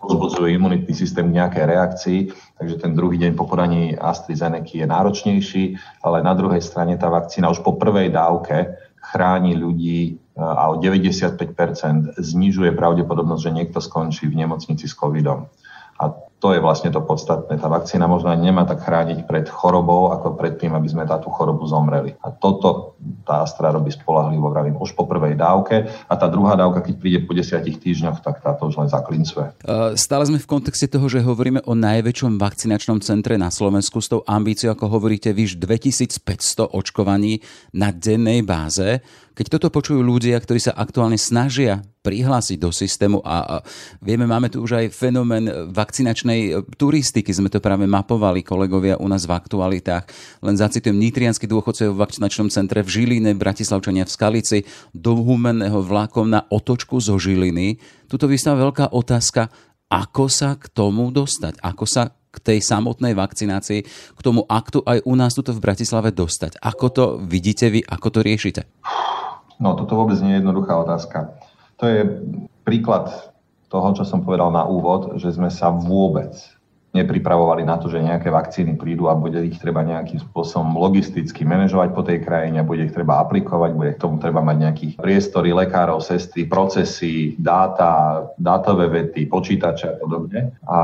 pozbudzujú 0.00 0.48
imunitný 0.48 0.96
systém 0.96 1.28
k 1.28 1.44
nejakej 1.44 1.64
reakcii, 1.68 2.20
takže 2.56 2.80
ten 2.80 2.96
druhý 2.96 3.20
deň 3.20 3.36
po 3.36 3.44
podaní 3.44 3.92
AstraZeneca 4.00 4.80
je 4.80 4.86
náročnejší, 4.88 5.64
ale 6.00 6.24
na 6.24 6.32
druhej 6.32 6.64
strane 6.64 6.96
tá 6.96 7.12
vakcína 7.12 7.52
už 7.52 7.60
po 7.60 7.76
prvej 7.76 8.08
dávke 8.08 8.80
chráni 8.96 9.52
ľudí 9.60 10.16
a 10.38 10.70
o 10.70 10.78
95% 10.78 12.14
znižuje 12.14 12.70
pravdepodobnosť, 12.78 13.42
že 13.42 13.56
niekto 13.58 13.78
skončí 13.82 14.30
v 14.30 14.38
nemocnici 14.46 14.86
s 14.86 14.94
covidom. 14.94 15.50
A 15.98 16.14
to 16.38 16.54
je 16.54 16.62
vlastne 16.62 16.94
to 16.94 17.02
podstatné. 17.02 17.58
Tá 17.58 17.66
vakcína 17.66 18.06
možno 18.06 18.30
aj 18.30 18.38
nemá 18.38 18.62
tak 18.62 18.86
chrániť 18.86 19.26
pred 19.26 19.50
chorobou, 19.50 20.14
ako 20.14 20.38
pred 20.38 20.54
tým, 20.54 20.70
aby 20.70 20.86
sme 20.86 21.02
táto 21.02 21.26
chorobu 21.34 21.66
zomreli. 21.66 22.14
A 22.22 22.30
toto 22.30 22.94
tá 23.26 23.42
Astra 23.42 23.74
robí 23.74 23.90
spolahlivo, 23.90 24.46
vravím, 24.46 24.78
už 24.78 24.94
po 24.94 25.10
prvej 25.10 25.34
dávke 25.34 25.90
a 26.06 26.14
tá 26.14 26.30
druhá 26.30 26.54
dávka, 26.54 26.86
keď 26.86 26.94
príde 26.94 27.18
po 27.26 27.34
desiatich 27.34 27.82
týždňoch, 27.82 28.22
tak 28.22 28.38
táto 28.38 28.70
už 28.70 28.78
len 28.78 28.88
zaklincuje. 28.88 29.66
Stále 29.98 30.24
sme 30.30 30.38
v 30.38 30.46
kontexte 30.46 30.86
toho, 30.86 31.10
že 31.10 31.26
hovoríme 31.26 31.66
o 31.66 31.74
najväčšom 31.74 32.38
vakcinačnom 32.38 33.02
centre 33.02 33.34
na 33.34 33.50
Slovensku 33.50 33.98
s 33.98 34.06
tou 34.06 34.22
ambíciou, 34.22 34.78
ako 34.78 34.86
hovoríte, 34.94 35.34
vyš 35.34 35.58
2500 35.58 36.70
očkovaní 36.70 37.42
na 37.74 37.90
dennej 37.90 38.46
báze. 38.46 39.02
Keď 39.38 39.46
toto 39.54 39.70
počujú 39.70 40.02
ľudia, 40.02 40.34
ktorí 40.34 40.58
sa 40.58 40.74
aktuálne 40.74 41.14
snažia 41.14 41.78
prihlásiť 42.02 42.58
do 42.58 42.74
systému 42.74 43.22
a, 43.22 43.36
a 43.38 43.56
vieme, 44.02 44.26
máme 44.26 44.50
tu 44.50 44.64
už 44.64 44.82
aj 44.82 44.90
fenomén 44.90 45.46
vakcinačnej 46.28 46.76
turistiky, 46.76 47.30
sme 47.32 47.48
to 47.48 47.64
práve 47.64 47.88
mapovali 47.88 48.44
kolegovia 48.44 49.00
u 49.00 49.08
nás 49.08 49.24
v 49.24 49.32
aktualitách. 49.32 50.04
Len 50.44 50.56
zacitujem, 50.56 50.96
nitrianský 50.96 51.48
dôchodcov 51.48 51.96
v 51.96 52.00
vakcinačnom 52.04 52.52
centre 52.52 52.84
v 52.84 52.88
Žiline, 52.88 53.32
Bratislavčania 53.34 54.04
v 54.04 54.12
Skalici, 54.12 54.58
do 54.92 55.16
Humenného 55.16 55.80
vlakom 55.80 56.28
na 56.28 56.44
otočku 56.52 57.00
zo 57.00 57.16
Žiliny. 57.16 57.80
Tuto 58.08 58.28
vystáva 58.28 58.68
veľká 58.68 58.92
otázka, 58.92 59.48
ako 59.88 60.28
sa 60.28 60.60
k 60.60 60.68
tomu 60.68 61.08
dostať, 61.08 61.64
ako 61.64 61.84
sa 61.88 62.12
k 62.28 62.36
tej 62.44 62.58
samotnej 62.60 63.16
vakcinácii, 63.16 63.80
k 63.88 64.20
tomu 64.20 64.44
aktu 64.44 64.84
aj 64.84 65.00
u 65.08 65.16
nás 65.16 65.32
tuto 65.32 65.56
v 65.56 65.64
Bratislave 65.64 66.12
dostať. 66.12 66.60
Ako 66.60 66.86
to 66.92 67.04
vidíte 67.24 67.72
vy, 67.72 67.80
ako 67.80 68.08
to 68.12 68.20
riešite? 68.20 68.68
No, 69.58 69.74
toto 69.74 69.96
vôbec 69.96 70.20
nie 70.20 70.36
je 70.36 70.44
jednoduchá 70.44 70.76
otázka. 70.76 71.34
To 71.80 71.88
je 71.88 72.04
príklad 72.68 73.32
toho, 73.68 73.92
čo 73.92 74.04
som 74.04 74.24
povedal 74.24 74.48
na 74.52 74.64
úvod, 74.64 75.16
že 75.20 75.32
sme 75.32 75.52
sa 75.52 75.68
vôbec 75.68 76.34
nepripravovali 76.96 77.68
na 77.68 77.76
to, 77.76 77.92
že 77.92 78.00
nejaké 78.00 78.32
vakcíny 78.32 78.80
prídu 78.80 79.12
a 79.12 79.14
bude 79.14 79.44
ich 79.44 79.60
treba 79.60 79.84
nejakým 79.84 80.24
spôsobom 80.24 80.72
logisticky 80.72 81.44
manažovať 81.44 81.88
po 81.92 82.00
tej 82.00 82.24
krajine, 82.24 82.64
bude 82.64 82.88
ich 82.88 82.96
treba 82.96 83.20
aplikovať, 83.20 83.70
bude 83.76 83.92
k 83.92 84.00
tomu 84.00 84.16
treba 84.16 84.40
mať 84.40 84.56
nejakých 84.56 84.92
priestory, 84.96 85.52
lekárov, 85.52 86.00
sestry, 86.00 86.48
procesy, 86.48 87.36
dáta, 87.36 88.24
dátové 88.40 88.88
vety, 88.88 89.28
počítače 89.28 89.84
a 89.84 89.94
podobne. 90.00 90.56
A 90.64 90.78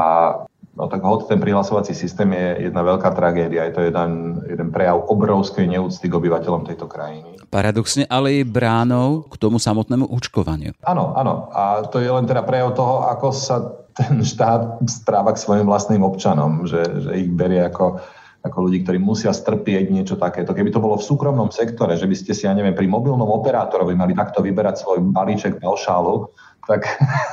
No 0.75 0.91
tak 0.91 1.07
hod 1.07 1.31
ten 1.31 1.39
prihlasovací 1.39 1.95
systém 1.95 2.27
je 2.35 2.67
jedna 2.67 2.83
veľká 2.83 3.15
tragédia. 3.15 3.71
Je 3.71 3.75
to 3.79 3.83
jeden, 3.87 4.43
jeden 4.43 4.69
prejav 4.75 5.07
obrovskej 5.07 5.71
neúcty 5.71 6.11
k 6.11 6.17
obyvateľom 6.19 6.67
tejto 6.67 6.91
krajiny. 6.91 7.39
Paradoxne, 7.47 8.11
ale 8.11 8.43
je 8.43 8.45
bránou 8.45 9.23
k 9.31 9.39
tomu 9.39 9.63
samotnému 9.63 10.11
očkovaniu. 10.11 10.75
Áno, 10.83 11.15
áno. 11.15 11.47
A 11.55 11.87
to 11.87 12.03
je 12.03 12.11
len 12.11 12.27
teda 12.27 12.43
prejav 12.43 12.75
toho, 12.75 13.07
ako 13.07 13.31
sa 13.31 13.57
ten 13.95 14.19
štát 14.19 14.83
správa 14.91 15.31
k 15.31 15.43
svojim 15.47 15.67
vlastným 15.71 16.03
občanom, 16.03 16.67
že, 16.67 16.83
že 17.07 17.11
ich 17.23 17.31
berie 17.31 17.63
ako, 17.63 18.03
ako 18.43 18.67
ľudí, 18.67 18.83
ktorí 18.83 18.99
musia 18.99 19.31
strpieť 19.31 19.95
niečo 19.95 20.19
takéto. 20.19 20.51
Keby 20.51 20.75
to 20.75 20.83
bolo 20.83 20.99
v 20.99 21.07
súkromnom 21.07 21.55
sektore, 21.55 21.95
že 21.95 22.11
by 22.11 22.17
ste 22.19 22.35
si, 22.35 22.51
ja 22.51 22.53
neviem, 22.53 22.75
pri 22.75 22.91
mobilnom 22.91 23.31
operátorovi 23.31 23.95
mali 23.95 24.19
takto 24.19 24.43
vyberať 24.43 24.83
svoj 24.83 24.99
balíček 25.15 25.63
paušálu, 25.63 26.35
tak 26.65 26.85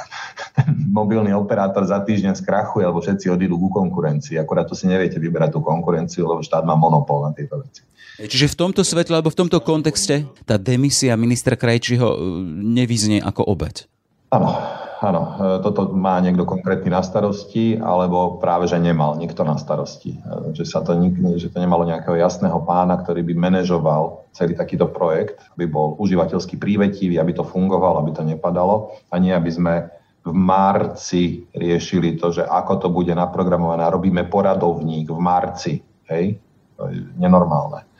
ten 0.55 0.67
mobilný 0.91 1.31
operátor 1.35 1.83
za 1.87 1.99
týždeň 2.03 2.35
skrachuje, 2.37 2.83
alebo 2.83 2.99
všetci 2.99 3.31
odídu 3.31 3.55
ku 3.57 3.71
konkurencii. 3.71 4.37
Akorát 4.37 4.67
tu 4.67 4.75
si 4.75 4.87
neviete 4.87 5.17
vyberať 5.17 5.55
tú 5.55 5.59
konkurenciu, 5.63 6.27
lebo 6.27 6.43
štát 6.43 6.63
má 6.67 6.75
monopol 6.75 7.23
na 7.25 7.31
tieto 7.31 7.59
veci. 7.59 7.83
Čiže 8.21 8.53
v 8.53 8.59
tomto 8.67 8.85
svetle, 8.85 9.17
alebo 9.17 9.33
v 9.33 9.39
tomto 9.39 9.57
kontexte 9.63 10.29
tá 10.45 10.59
demisia 10.61 11.17
ministra 11.17 11.57
Krajčího 11.57 12.05
e, 12.05 12.17
nevyznie 12.61 13.17
ako 13.17 13.49
obeď? 13.49 13.89
Áno, 14.29 14.61
áno. 15.01 15.21
E, 15.35 15.65
toto 15.65 15.91
má 15.91 16.21
niekto 16.21 16.45
konkrétny 16.45 16.93
na 16.93 17.01
starosti, 17.01 17.75
alebo 17.81 18.37
práve, 18.37 18.69
že 18.69 18.77
nemal 18.77 19.17
nikto 19.17 19.41
na 19.41 19.57
starosti. 19.57 20.15
E, 20.15 20.53
že, 20.55 20.63
sa 20.63 20.85
to, 20.85 20.93
že 21.35 21.49
to 21.49 21.57
nemalo 21.57 21.83
nejakého 21.83 22.15
jasného 22.15 22.61
pána, 22.63 23.01
ktorý 23.01 23.25
by 23.25 23.33
manažoval 23.33 24.29
celý 24.31 24.53
takýto 24.55 24.87
projekt, 24.87 25.41
aby 25.57 25.67
bol 25.67 25.97
užívateľsky 25.99 26.55
prívetivý, 26.55 27.19
aby 27.19 27.35
to 27.35 27.43
fungovalo, 27.43 27.99
aby 27.99 28.11
to 28.15 28.23
nepadalo 28.23 28.95
a 29.11 29.15
nie, 29.19 29.33
aby 29.33 29.51
sme 29.51 29.73
v 30.21 30.31
marci 30.37 31.49
riešili 31.49 32.13
to, 32.15 32.29
že 32.29 32.45
ako 32.45 32.73
to 32.77 32.87
bude 32.93 33.09
naprogramované. 33.09 33.89
Robíme 33.89 34.29
poradovník 34.29 35.09
v 35.09 35.19
marci. 35.19 35.73
Hej? 36.07 36.37
To 36.77 36.93
je 36.93 37.01
nenormálne. 37.17 37.90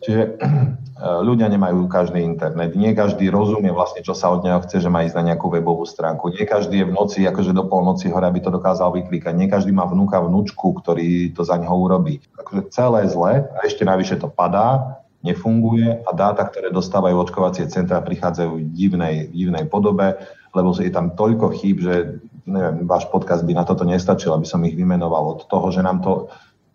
Čiže 0.00 0.40
ľudia 1.28 1.48
nemajú 1.48 1.88
každý 1.88 2.20
internet. 2.20 2.76
Nie 2.76 2.92
každý 2.92 3.28
rozumie 3.28 3.72
vlastne, 3.72 4.04
čo 4.04 4.12
sa 4.12 4.32
od 4.32 4.44
neho 4.44 4.60
chce, 4.64 4.84
že 4.84 4.92
má 4.92 5.04
ísť 5.04 5.16
na 5.20 5.32
nejakú 5.32 5.48
webovú 5.48 5.84
stránku. 5.88 6.32
Nie 6.32 6.44
každý 6.44 6.84
je 6.84 6.88
v 6.88 6.96
noci, 6.96 7.18
akože 7.24 7.56
do 7.56 7.64
polnoci 7.68 8.12
hore, 8.12 8.26
aby 8.28 8.40
to 8.40 8.52
dokázal 8.52 8.92
vyklikať. 8.96 9.32
Nie 9.36 9.48
každý 9.48 9.72
má 9.72 9.84
vnúka, 9.88 10.20
vnúčku, 10.20 10.76
ktorý 10.80 11.32
to 11.32 11.44
za 11.44 11.56
neho 11.60 11.76
urobí. 11.76 12.20
Takže 12.36 12.60
celé 12.72 13.00
zle 13.08 13.32
a 13.48 13.58
ešte 13.64 13.84
navyše 13.84 14.16
to 14.20 14.28
padá, 14.28 15.00
nefunguje 15.20 16.00
a 16.00 16.10
dáta, 16.16 16.48
ktoré 16.48 16.72
dostávajú 16.72 17.28
očkovacie 17.28 17.68
centra, 17.68 18.00
prichádzajú 18.00 18.56
v 18.56 18.64
divnej, 18.72 19.28
divnej 19.28 19.68
podobe 19.68 20.16
lebo 20.54 20.74
je 20.74 20.90
tam 20.90 21.14
toľko 21.14 21.54
chýb, 21.54 21.82
že 21.82 22.18
neviem, 22.46 22.86
váš 22.86 23.06
podcast 23.06 23.46
by 23.46 23.54
na 23.54 23.62
toto 23.62 23.86
nestačil, 23.86 24.34
aby 24.34 24.46
som 24.46 24.62
ich 24.66 24.74
vymenoval 24.74 25.38
od 25.38 25.40
toho, 25.46 25.70
že 25.70 25.86
nám 25.86 26.02
to 26.02 26.26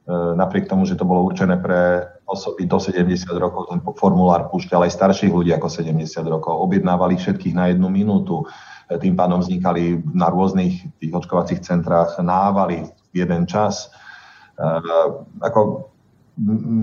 e, 0.08 0.16
napriek 0.40 0.72
tomu, 0.72 0.88
že 0.88 0.96
to 0.96 1.04
bolo 1.04 1.28
určené 1.28 1.60
pre 1.60 2.08
osoby 2.26 2.66
do 2.66 2.82
70 2.82 3.30
rokov, 3.38 3.70
ten 3.70 3.80
formulár 3.82 4.50
púšťal 4.50 4.90
aj 4.90 4.98
starších 4.98 5.30
ľudí 5.30 5.54
ako 5.54 5.70
70 5.70 6.02
rokov, 6.26 6.58
objednávali 6.58 7.22
všetkých 7.22 7.54
na 7.54 7.70
jednu 7.70 7.88
minútu, 7.94 8.46
tým 8.90 9.18
pádom 9.18 9.42
vznikali 9.42 10.02
na 10.14 10.30
rôznych 10.30 10.86
tých 11.02 11.14
očkovacích 11.14 11.62
centrách 11.66 12.22
návaly 12.22 12.86
v 13.14 13.16
jeden 13.18 13.50
čas. 13.50 13.90
E, 14.58 14.68
ako, 15.42 15.90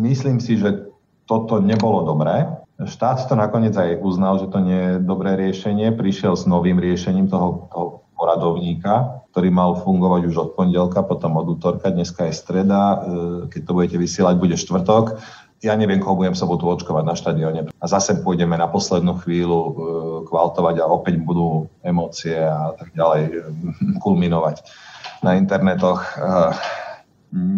myslím 0.02 0.42
si, 0.42 0.58
že 0.58 0.90
toto 1.30 1.62
nebolo 1.62 2.02
dobré. 2.02 2.50
Štát 2.82 3.30
to 3.30 3.38
nakoniec 3.38 3.78
aj 3.78 4.02
uznal, 4.02 4.42
že 4.42 4.50
to 4.50 4.58
nie 4.58 4.74
je 4.74 4.92
dobré 4.98 5.38
riešenie. 5.38 5.94
Prišiel 5.94 6.34
s 6.34 6.50
novým 6.50 6.82
riešením 6.82 7.30
toho, 7.30 7.70
toho 7.70 8.02
poradovníka, 8.18 9.21
ktorý 9.32 9.48
mal 9.48 9.80
fungovať 9.80 10.28
už 10.28 10.36
od 10.36 10.50
pondelka, 10.52 11.00
potom 11.00 11.40
od 11.40 11.48
útorka, 11.56 11.88
dneska 11.88 12.28
je 12.28 12.36
streda, 12.36 12.80
e, 12.84 12.96
keď 13.48 13.60
to 13.64 13.72
budete 13.72 13.96
vysielať, 13.96 14.36
bude 14.36 14.60
štvrtok. 14.60 15.16
Ja 15.64 15.72
neviem, 15.72 16.04
koho 16.04 16.20
budem 16.20 16.36
sobotu 16.36 16.68
očkovať 16.68 17.04
na 17.06 17.16
štadióne. 17.16 17.60
A 17.72 17.84
zase 17.88 18.20
pôjdeme 18.20 18.60
na 18.60 18.68
poslednú 18.68 19.16
chvíľu 19.24 19.60
e, 19.64 19.72
kvaltovať 20.28 20.84
a 20.84 20.90
opäť 20.92 21.16
budú 21.24 21.64
emócie 21.80 22.36
a 22.36 22.76
tak 22.76 22.92
ďalej 22.92 23.22
e, 23.24 23.32
kulminovať 24.04 24.60
na 25.24 25.40
internetoch. 25.40 26.04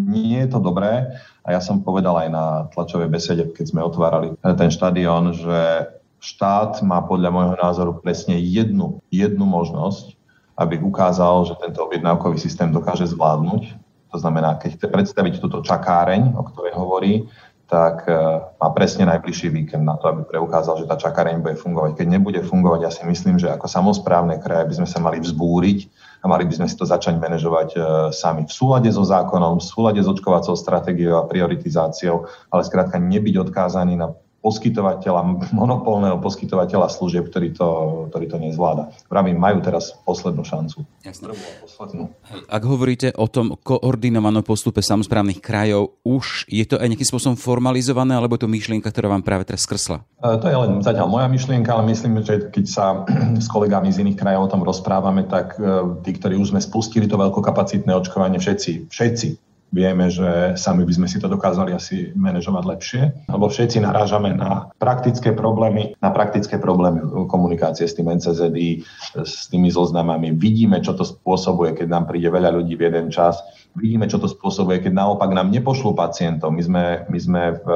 Nie 0.07 0.47
je 0.47 0.55
to 0.55 0.63
dobré 0.63 1.19
a 1.43 1.49
ja 1.51 1.59
som 1.59 1.83
povedal 1.83 2.15
aj 2.15 2.29
na 2.31 2.45
tlačovej 2.71 3.11
besede, 3.11 3.51
keď 3.51 3.67
sme 3.67 3.83
otvárali 3.83 4.39
ten 4.39 4.71
štadión, 4.71 5.35
že 5.35 5.91
štát 6.23 6.81
má 6.87 7.03
podľa 7.03 7.35
môjho 7.35 7.57
názoru 7.59 7.93
presne 7.99 8.39
jednu, 8.39 9.03
jednu 9.11 9.43
možnosť, 9.43 10.15
aby 10.55 10.79
ukázal, 10.79 11.51
že 11.51 11.55
tento 11.59 11.83
objednávkový 11.83 12.38
systém 12.38 12.71
dokáže 12.71 13.11
zvládnuť. 13.11 13.62
To 14.14 14.19
znamená, 14.23 14.55
keď 14.62 14.79
chce 14.79 14.87
predstaviť 14.87 15.43
túto 15.43 15.59
čakáreň, 15.67 16.38
o 16.38 16.43
ktorej 16.47 16.73
hovorí, 16.79 17.27
tak 17.64 18.05
e, 18.07 18.12
má 18.61 18.69
presne 18.77 19.09
najbližší 19.09 19.49
víkend 19.49 19.83
na 19.88 19.97
to, 19.97 20.07
aby 20.12 20.23
preukázal, 20.29 20.79
že 20.79 20.87
tá 20.87 21.01
čakáreň 21.01 21.40
bude 21.40 21.57
fungovať. 21.57 21.99
Keď 21.99 22.07
nebude 22.07 22.40
fungovať, 22.45 22.81
ja 22.85 22.93
si 22.93 23.03
myslím, 23.09 23.40
že 23.40 23.49
ako 23.51 23.67
samozprávne 23.67 24.37
kraje 24.38 24.69
by 24.69 24.75
sme 24.79 24.88
sa 24.88 25.01
mali 25.01 25.19
vzbúriť 25.19 25.79
a 26.23 26.29
mali 26.29 26.45
by 26.45 26.55
sme 26.61 26.67
si 26.69 26.77
to 26.77 26.85
začať 26.85 27.17
manažovať 27.17 27.69
e, 27.75 27.79
sami 28.12 28.45
v 28.45 28.53
súlade 28.53 28.93
so 28.93 29.03
zákonom, 29.03 29.59
v 29.59 29.67
súlade 29.67 30.01
s 30.05 30.07
očkovacou 30.07 30.55
stratégiou 30.55 31.19
a 31.19 31.27
prioritizáciou, 31.27 32.29
ale 32.53 32.62
skrátka 32.69 33.01
nebyť 33.01 33.49
odkázaný 33.49 33.97
na 33.97 34.12
poskytovateľa, 34.44 35.48
monopolného 35.57 36.20
poskytovateľa 36.20 36.92
služieb, 36.92 37.33
ktorý 37.33 37.57
to, 37.57 37.68
ktorý 38.12 38.26
to 38.28 38.37
nezvláda. 38.37 38.92
Vravím, 39.09 39.40
majú 39.40 39.64
teraz 39.64 39.96
poslednú 40.04 40.44
šancu. 40.44 40.85
Jasne. 41.00 41.33
Poslednú. 41.64 42.12
Ak 42.52 42.62
hovoríte 42.68 43.16
o 43.16 43.24
tom 43.24 43.57
koordinovanom 43.57 44.44
postupe 44.44 44.85
samozprávnych 44.85 45.40
krajov, 45.40 45.96
už 46.04 46.44
je 46.52 46.68
to 46.68 46.76
aj 46.76 46.92
nejakým 46.92 47.09
spôsobom 47.09 47.40
formalizované, 47.40 48.12
alebo 48.12 48.37
je 48.37 48.44
to 48.44 48.52
myšlienka, 48.52 48.92
ktorá 48.92 49.09
vám 49.09 49.24
práve 49.24 49.48
teraz 49.48 49.64
skrsla? 49.64 50.04
E, 50.20 50.37
to 50.37 50.46
je 50.52 50.57
len 50.61 50.85
zatiaľ 50.85 51.09
moja 51.09 51.24
myšlienka, 51.33 51.72
ale 51.72 51.88
myslím, 51.88 52.20
že 52.20 52.52
keď 52.52 52.64
sa 52.68 53.09
s 53.44 53.48
kolegami 53.48 53.88
z 53.88 54.04
iných 54.04 54.20
krajov 54.20 54.44
o 54.44 54.52
tom 54.52 54.61
rozprávame, 54.61 55.24
tak 55.24 55.57
e, 55.57 56.04
tí, 56.04 56.20
ktorí 56.20 56.37
už 56.37 56.52
sme 56.52 56.61
spustili 56.61 57.09
to 57.09 57.16
veľkokapacitné 57.16 57.96
očkovanie, 57.96 58.37
všetci, 58.37 58.92
všetci 58.92 59.28
Vieme, 59.75 60.07
že 60.07 60.55
sami 60.55 60.87
by 60.87 60.95
sme 60.95 61.11
si 61.11 61.19
to 61.19 61.27
dokázali 61.27 61.75
asi 61.75 62.15
manažovať 62.15 62.63
lepšie, 62.63 63.03
lebo 63.27 63.51
všetci 63.51 63.83
narážame 63.83 64.31
na 64.31 64.71
praktické 64.79 65.35
problémy, 65.35 65.99
na 65.99 66.15
praktické 66.15 66.63
problémy 66.63 67.03
komunikácie 67.27 67.83
s 67.91 67.99
tým 67.99 68.07
NCZI, 68.07 68.87
s 69.19 69.51
tými 69.51 69.75
zoznamami. 69.75 70.31
Vidíme, 70.39 70.79
čo 70.79 70.95
to 70.95 71.03
spôsobuje, 71.03 71.75
keď 71.75 71.91
nám 71.91 72.07
príde 72.07 72.31
veľa 72.31 72.55
ľudí 72.55 72.79
v 72.79 72.87
jeden 72.87 73.11
čas. 73.11 73.43
Vidíme, 73.75 74.07
čo 74.07 74.23
to 74.23 74.31
spôsobuje, 74.31 74.79
keď 74.79 74.95
naopak 74.95 75.35
nám 75.35 75.51
nepošlú 75.51 75.99
pacientov. 75.99 76.55
My 76.55 76.63
sme, 76.63 76.85
my 77.11 77.19
sme 77.19 77.43
v 77.59 77.67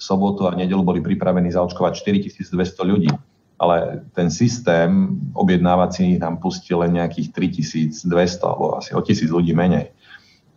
sobotu 0.00 0.48
a 0.48 0.56
nedelu 0.56 0.80
boli 0.80 1.04
pripravení 1.04 1.52
zaočkovať 1.52 2.00
4200 2.00 2.56
ľudí 2.88 3.12
ale 3.54 4.02
ten 4.12 4.30
systém 4.30 5.14
objednávací 5.32 6.18
nám 6.18 6.42
pustil 6.42 6.82
len 6.82 6.98
nejakých 6.98 7.30
3200 7.30 8.42
alebo 8.42 8.82
asi 8.82 8.90
o 8.92 9.00
tisíc 9.00 9.30
ľudí 9.30 9.54
menej. 9.54 9.93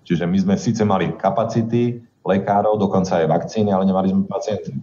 Čiže 0.07 0.23
my 0.23 0.37
sme 0.39 0.55
síce 0.55 0.87
mali 0.87 1.11
kapacity 1.19 1.99
lekárov, 2.23 2.79
dokonca 2.79 3.19
aj 3.19 3.27
vakcíny, 3.27 3.75
ale 3.75 3.83
nemali 3.83 4.07
sme 4.07 4.23
pacientov. 4.23 4.79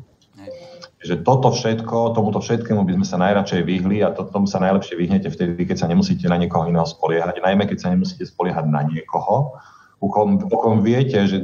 Že 1.04 1.20
toto 1.20 1.52
všetko, 1.52 2.16
tomuto 2.16 2.40
všetkému 2.40 2.84
by 2.84 2.92
sme 3.00 3.06
sa 3.08 3.16
najradšej 3.20 3.60
vyhli 3.64 4.00
a 4.04 4.12
to, 4.12 4.24
tomu 4.28 4.48
sa 4.48 4.60
najlepšie 4.60 4.96
vyhnete 4.96 5.28
vtedy, 5.28 5.64
keď 5.64 5.84
sa 5.84 5.88
nemusíte 5.88 6.24
na 6.28 6.40
niekoho 6.40 6.64
iného 6.68 6.84
spoliehať, 6.84 7.44
najmä 7.44 7.68
keď 7.68 7.78
sa 7.80 7.88
nemusíte 7.92 8.24
spoliehať 8.24 8.68
na 8.68 8.84
niekoho, 8.84 9.56
u 10.00 10.08
kom, 10.08 10.40
u 10.44 10.56
kom 10.56 10.84
viete, 10.84 11.24
že 11.24 11.40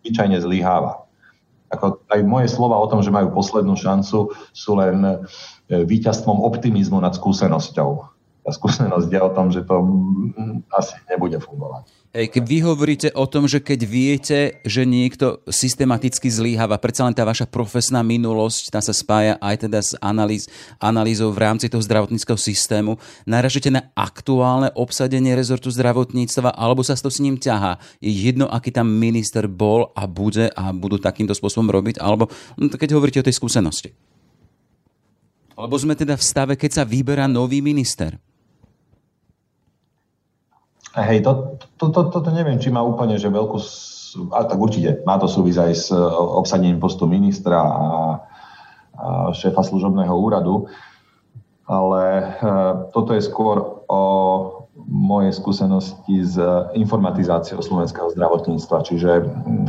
zvyčajne 0.00 0.40
zlyháva. 0.40 1.04
Ako 1.72 2.04
aj 2.12 2.20
moje 2.24 2.48
slova 2.52 2.76
o 2.76 2.88
tom, 2.88 3.00
že 3.00 3.12
majú 3.12 3.32
poslednú 3.32 3.76
šancu, 3.76 4.36
sú 4.52 4.72
len 4.76 5.00
e, 5.04 5.14
víťazstvom 5.72 6.44
optimizmu 6.44 7.00
nad 7.00 7.16
skúsenosťou. 7.16 7.90
Tá 8.44 8.50
skúsenosť 8.52 9.08
je 9.08 9.20
o 9.20 9.30
tom, 9.32 9.48
že 9.48 9.64
to 9.64 9.80
mm, 9.80 10.68
asi 10.76 10.96
nebude 11.08 11.40
fungovať. 11.40 12.03
Vy 12.14 12.62
hovoríte 12.62 13.10
o 13.18 13.26
tom, 13.26 13.50
že 13.50 13.58
keď 13.58 13.80
viete, 13.82 14.38
že 14.62 14.86
niekto 14.86 15.42
systematicky 15.50 16.30
zlíhava, 16.30 16.78
predsa 16.78 17.02
len 17.02 17.10
tá 17.10 17.26
vaša 17.26 17.50
profesná 17.50 18.06
minulosť, 18.06 18.70
tá 18.70 18.78
sa 18.78 18.94
spája 18.94 19.34
aj 19.42 19.66
teda 19.66 19.82
s 19.82 19.98
analýz, 19.98 20.46
analýzou 20.78 21.34
v 21.34 21.42
rámci 21.42 21.66
toho 21.66 21.82
zdravotníckého 21.82 22.38
systému, 22.38 23.02
naražete 23.26 23.66
na 23.66 23.90
aktuálne 23.98 24.70
obsadenie 24.78 25.34
rezortu 25.34 25.74
zdravotníctva, 25.74 26.54
alebo 26.54 26.86
sa 26.86 26.94
to 26.94 27.10
s 27.10 27.18
ním 27.18 27.34
ťahá? 27.34 27.82
Je 27.98 28.14
jedno, 28.14 28.46
aký 28.46 28.70
tam 28.70 28.94
minister 28.94 29.50
bol 29.50 29.90
a 29.98 30.06
bude 30.06 30.54
a 30.54 30.70
budú 30.70 31.02
takýmto 31.02 31.34
spôsobom 31.34 31.66
robiť, 31.66 31.98
alebo 31.98 32.30
no, 32.54 32.70
keď 32.70 32.94
hovoríte 32.94 33.18
o 33.18 33.26
tej 33.26 33.34
skúsenosti? 33.34 33.90
Alebo 35.58 35.74
sme 35.82 35.98
teda 35.98 36.14
v 36.14 36.22
stave, 36.22 36.54
keď 36.54 36.78
sa 36.78 36.84
vyberá 36.86 37.26
nový 37.26 37.58
minister? 37.58 38.22
Hej, 40.94 41.26
to, 41.26 41.58
to, 41.74 41.90
to, 41.90 42.00
toto 42.06 42.30
neviem, 42.30 42.62
či 42.62 42.70
má 42.70 42.78
úplne 42.78 43.18
že 43.18 43.26
veľkú, 43.26 43.58
ale 44.30 44.44
tak 44.46 44.58
určite 44.62 45.02
má 45.02 45.18
to 45.18 45.26
súvisť 45.26 45.58
aj 45.58 45.72
s 45.74 45.86
e, 45.90 45.98
obsadením 46.38 46.78
postu 46.78 47.10
ministra 47.10 47.58
a, 47.58 47.66
a 47.74 47.90
šéfa 49.34 49.66
služobného 49.66 50.14
úradu, 50.14 50.70
ale 51.66 52.02
e, 52.22 52.24
toto 52.94 53.10
je 53.10 53.26
skôr 53.26 53.82
o 53.90 54.02
moje 54.86 55.34
skúsenosti 55.34 56.22
s 56.22 56.38
informatizáciou 56.78 57.62
slovenského 57.62 58.10
zdravotníctva, 58.14 58.86
čiže 58.86 59.10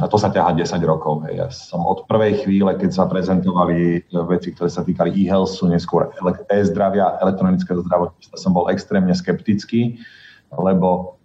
a 0.01 0.05
to 0.09 0.17
sa 0.17 0.33
ťaha 0.33 0.57
10 0.57 0.81
rokov. 0.85 1.25
Ja 1.29 1.49
som 1.53 1.85
od 1.85 2.09
prvej 2.09 2.45
chvíle, 2.45 2.73
keď 2.73 2.89
sa 2.89 3.05
prezentovali 3.05 4.01
veci, 4.29 4.53
ktoré 4.53 4.69
sa 4.69 4.81
týkali 4.81 5.13
e-healthu, 5.13 5.69
neskôr 5.69 6.09
e-zdravia, 6.49 7.21
elektronického 7.21 7.85
zdravotníctva, 7.85 8.35
som 8.37 8.53
bol 8.53 8.65
extrémne 8.73 9.13
skeptický, 9.13 10.01
lebo 10.59 11.15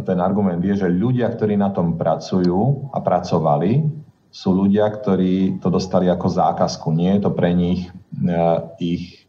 ten 0.00 0.18
argument 0.18 0.64
je, 0.64 0.80
že 0.80 0.88
ľudia, 0.88 1.28
ktorí 1.28 1.60
na 1.60 1.70
tom 1.70 2.00
pracujú 2.00 2.88
a 2.90 2.98
pracovali, 3.04 3.84
sú 4.30 4.54
ľudia, 4.54 4.86
ktorí 4.88 5.58
to 5.58 5.68
dostali 5.68 6.06
ako 6.06 6.30
zákazku. 6.30 6.94
Nie 6.94 7.18
je 7.18 7.26
to 7.26 7.30
pre 7.34 7.50
nich 7.50 7.90
uh, 8.24 8.70
ich, 8.78 9.26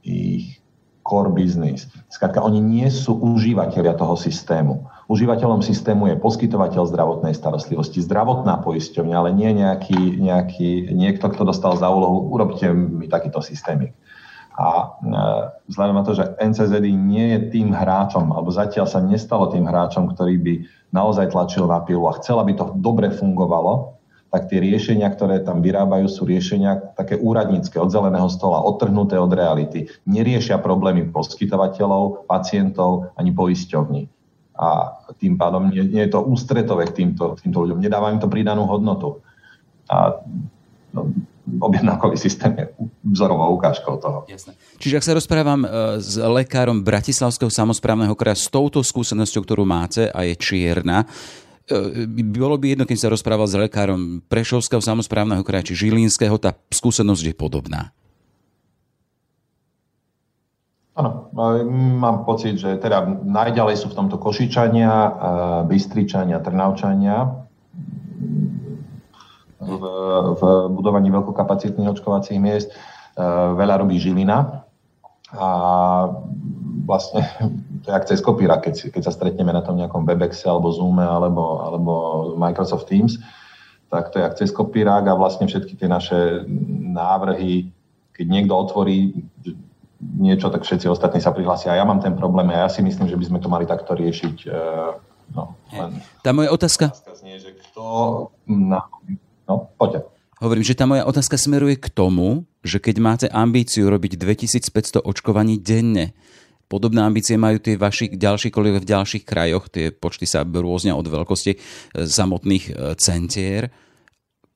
ich 0.00 0.62
core 1.04 1.34
business. 1.34 1.90
Skrátka, 2.08 2.40
oni 2.40 2.62
nie 2.62 2.88
sú 2.88 3.18
užívateľia 3.18 3.92
toho 3.98 4.16
systému. 4.16 4.88
Užívateľom 5.10 5.60
systému 5.60 6.08
je 6.08 6.16
poskytovateľ 6.16 6.88
zdravotnej 6.88 7.34
starostlivosti, 7.36 8.00
zdravotná 8.00 8.62
poisťovňa, 8.64 9.14
ale 9.18 9.30
nie 9.36 9.50
nejaký, 9.52 10.22
nejaký, 10.22 10.94
niekto, 10.96 11.28
kto 11.28 11.42
dostal 11.44 11.76
za 11.76 11.90
úlohu, 11.92 12.32
urobte 12.32 12.70
mi 12.72 13.10
takýto 13.10 13.44
systémik. 13.44 13.92
A 14.52 14.68
e, 14.68 14.86
vzhľadom 15.72 15.96
na 15.96 16.04
to, 16.04 16.12
že 16.12 16.28
NCZD 16.36 16.86
nie 16.92 17.36
je 17.36 17.40
tým 17.56 17.72
hráčom, 17.72 18.32
alebo 18.36 18.52
zatiaľ 18.52 18.84
sa 18.84 19.00
nestalo 19.00 19.48
tým 19.48 19.64
hráčom, 19.64 20.12
ktorý 20.12 20.36
by 20.40 20.54
naozaj 20.92 21.32
tlačil 21.32 21.64
na 21.64 21.80
pilu 21.80 22.04
a 22.08 22.16
chcel, 22.20 22.36
aby 22.36 22.52
to 22.52 22.76
dobre 22.76 23.08
fungovalo, 23.08 23.96
tak 24.32 24.48
tie 24.48 24.64
riešenia, 24.64 25.12
ktoré 25.12 25.44
tam 25.44 25.60
vyrábajú, 25.60 26.08
sú 26.08 26.24
riešenia 26.24 26.96
také 26.96 27.20
úradnícke, 27.20 27.76
od 27.76 27.92
zeleného 27.92 28.32
stola, 28.32 28.64
odtrhnuté 28.64 29.20
od 29.20 29.28
reality. 29.28 29.92
Neriešia 30.08 30.56
problémy 30.56 31.12
poskytovateľov, 31.12 32.24
pacientov 32.24 33.12
ani 33.20 33.28
poisťovní. 33.28 34.08
A 34.56 34.96
tým 35.20 35.36
pádom 35.36 35.68
nie, 35.68 35.84
nie 35.84 36.08
je 36.08 36.16
to 36.16 36.24
ústretové 36.24 36.88
k 36.88 37.04
týmto, 37.04 37.36
týmto 37.40 37.60
ľuďom. 37.60 37.80
Nedáva 37.84 38.08
im 38.08 38.20
to 38.24 38.32
pridanú 38.32 38.64
hodnotu. 38.64 39.20
A 39.92 40.24
no, 40.96 41.12
objednávkový 41.60 42.16
systém 42.16 42.56
je 42.56 42.64
vzorovou 43.04 43.56
ukážkou 43.58 43.96
toho. 44.00 44.24
Jasne. 44.28 44.56
Čiže 44.78 44.96
ak 45.00 45.06
sa 45.06 45.16
rozprávam 45.16 45.60
e, 45.64 45.68
s 46.00 46.16
lekárom 46.16 46.80
Bratislavského 46.80 47.52
samozprávneho 47.52 48.16
kraja 48.16 48.38
s 48.38 48.48
touto 48.48 48.80
skúsenosťou, 48.80 49.42
ktorú 49.44 49.64
máte 49.68 50.08
a 50.08 50.24
je 50.24 50.34
čierna, 50.38 51.04
e, 51.68 52.08
bolo 52.24 52.56
by 52.56 52.76
jedno, 52.76 52.84
keď 52.88 52.98
sa 52.98 53.12
rozprával 53.12 53.48
s 53.50 53.58
lekárom 53.58 54.24
Prešovského 54.26 54.80
samozprávneho 54.80 55.44
kraja 55.44 55.72
či 55.72 55.88
Žilinského, 55.88 56.38
tá 56.40 56.56
skúsenosť 56.72 57.24
je 57.28 57.34
podobná. 57.36 57.92
Áno, 60.92 61.32
mám 61.72 62.28
pocit, 62.28 62.60
že 62.60 62.76
teda 62.76 63.24
najďalej 63.24 63.80
sú 63.80 63.88
v 63.88 63.96
tomto 63.96 64.20
Košičania, 64.20 64.92
Bystričania, 65.64 66.36
Trnavčania 66.44 67.48
v, 69.62 69.82
v 70.36 70.42
budovaní 70.74 71.08
veľkokapacitných 71.14 71.90
očkovacích 71.94 72.38
miest. 72.42 72.74
Veľa 73.56 73.84
robí 73.84 74.00
Žilina 74.00 74.66
a 75.32 75.48
vlastne 76.84 77.24
to 77.82 77.86
je 77.88 77.94
ak 77.94 78.08
cez 78.08 78.20
kopíra, 78.20 78.60
keď, 78.60 78.92
keď 78.92 79.02
sa 79.08 79.12
stretneme 79.12 79.52
na 79.52 79.64
tom 79.64 79.80
nejakom 79.80 80.04
Webexe 80.04 80.44
alebo 80.44 80.70
Zoome 80.72 81.04
alebo, 81.04 81.64
alebo 81.64 81.92
Microsoft 82.36 82.88
Teams, 82.88 83.16
tak 83.92 84.12
to 84.12 84.20
je 84.20 84.24
ak 84.24 84.38
cez 84.40 84.50
kopírák 84.52 85.04
a 85.08 85.18
vlastne 85.18 85.48
všetky 85.48 85.76
tie 85.76 85.88
naše 85.88 86.48
návrhy, 86.92 87.68
keď 88.16 88.26
niekto 88.28 88.54
otvorí 88.56 89.12
niečo, 90.02 90.50
tak 90.50 90.66
všetci 90.66 90.90
ostatní 90.90 91.22
sa 91.22 91.30
prihlásia. 91.30 91.72
A 91.72 91.78
ja 91.78 91.86
mám 91.86 92.02
ten 92.02 92.16
problém 92.18 92.50
a 92.50 92.66
ja 92.66 92.68
si 92.68 92.82
myslím, 92.82 93.06
že 93.06 93.16
by 93.16 93.24
sme 93.24 93.38
to 93.38 93.48
mali 93.48 93.64
takto 93.68 93.94
riešiť. 93.94 94.36
E, 94.50 94.60
no, 95.30 95.54
len... 95.70 96.02
Tá 96.26 96.34
moja 96.34 96.50
otázka... 96.50 96.90
Znie, 97.14 97.38
že 97.38 97.54
kto... 97.54 97.84
No, 98.50 98.82
no, 99.48 99.72
poďte. 99.76 100.06
Hovorím, 100.42 100.66
že 100.66 100.74
tá 100.74 100.90
moja 100.90 101.06
otázka 101.06 101.38
smeruje 101.38 101.78
k 101.78 101.86
tomu, 101.86 102.50
že 102.66 102.82
keď 102.82 102.96
máte 102.98 103.26
ambíciu 103.30 103.86
robiť 103.86 104.18
2500 104.18 105.06
očkovaní 105.06 105.62
denne, 105.62 106.14
Podobné 106.72 107.04
ambície 107.04 107.36
majú 107.36 107.60
tie 107.60 107.76
vaši 107.76 108.16
ďalší 108.16 108.48
kolegovia 108.48 108.80
v 108.80 108.90
ďalších 108.96 109.24
krajoch, 109.28 109.68
tie 109.68 109.92
počty 109.92 110.24
sa 110.24 110.40
rôznia 110.40 110.96
od 110.96 111.04
veľkosti 111.04 111.52
e, 111.52 111.58
samotných 112.08 112.64
e, 112.64 112.96
centier 112.96 113.68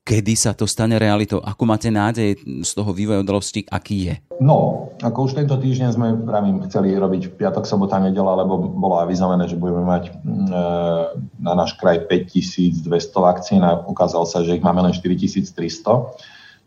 kedy 0.07 0.39
sa 0.39 0.55
to 0.55 0.63
stane 0.63 0.95
realitou? 0.95 1.43
Ako 1.43 1.67
máte 1.67 1.91
nádej 1.91 2.39
z 2.63 2.71
toho 2.71 2.95
vývoja 2.95 3.19
udalosti, 3.19 3.67
aký 3.67 4.07
je? 4.07 4.15
No, 4.39 4.87
ako 5.03 5.27
už 5.27 5.35
tento 5.35 5.59
týždeň 5.59 5.89
sme, 5.91 6.07
pravím, 6.23 6.63
chceli 6.71 6.95
robiť 6.95 7.35
piatok, 7.35 7.67
sobota, 7.67 7.99
nedela, 7.99 8.39
lebo 8.39 8.55
bolo 8.55 9.03
avizované, 9.03 9.51
že 9.51 9.59
budeme 9.59 9.83
mať 9.83 10.15
mm, 10.15 10.47
e, 10.47 10.63
na 11.43 11.51
náš 11.59 11.75
kraj 11.75 12.07
5200 12.07 12.87
vakcín 13.19 13.61
a 13.67 13.83
ukázalo 13.83 14.23
sa, 14.23 14.47
že 14.47 14.55
ich 14.55 14.63
máme 14.63 14.79
len 14.79 14.95
4300. 14.95 15.43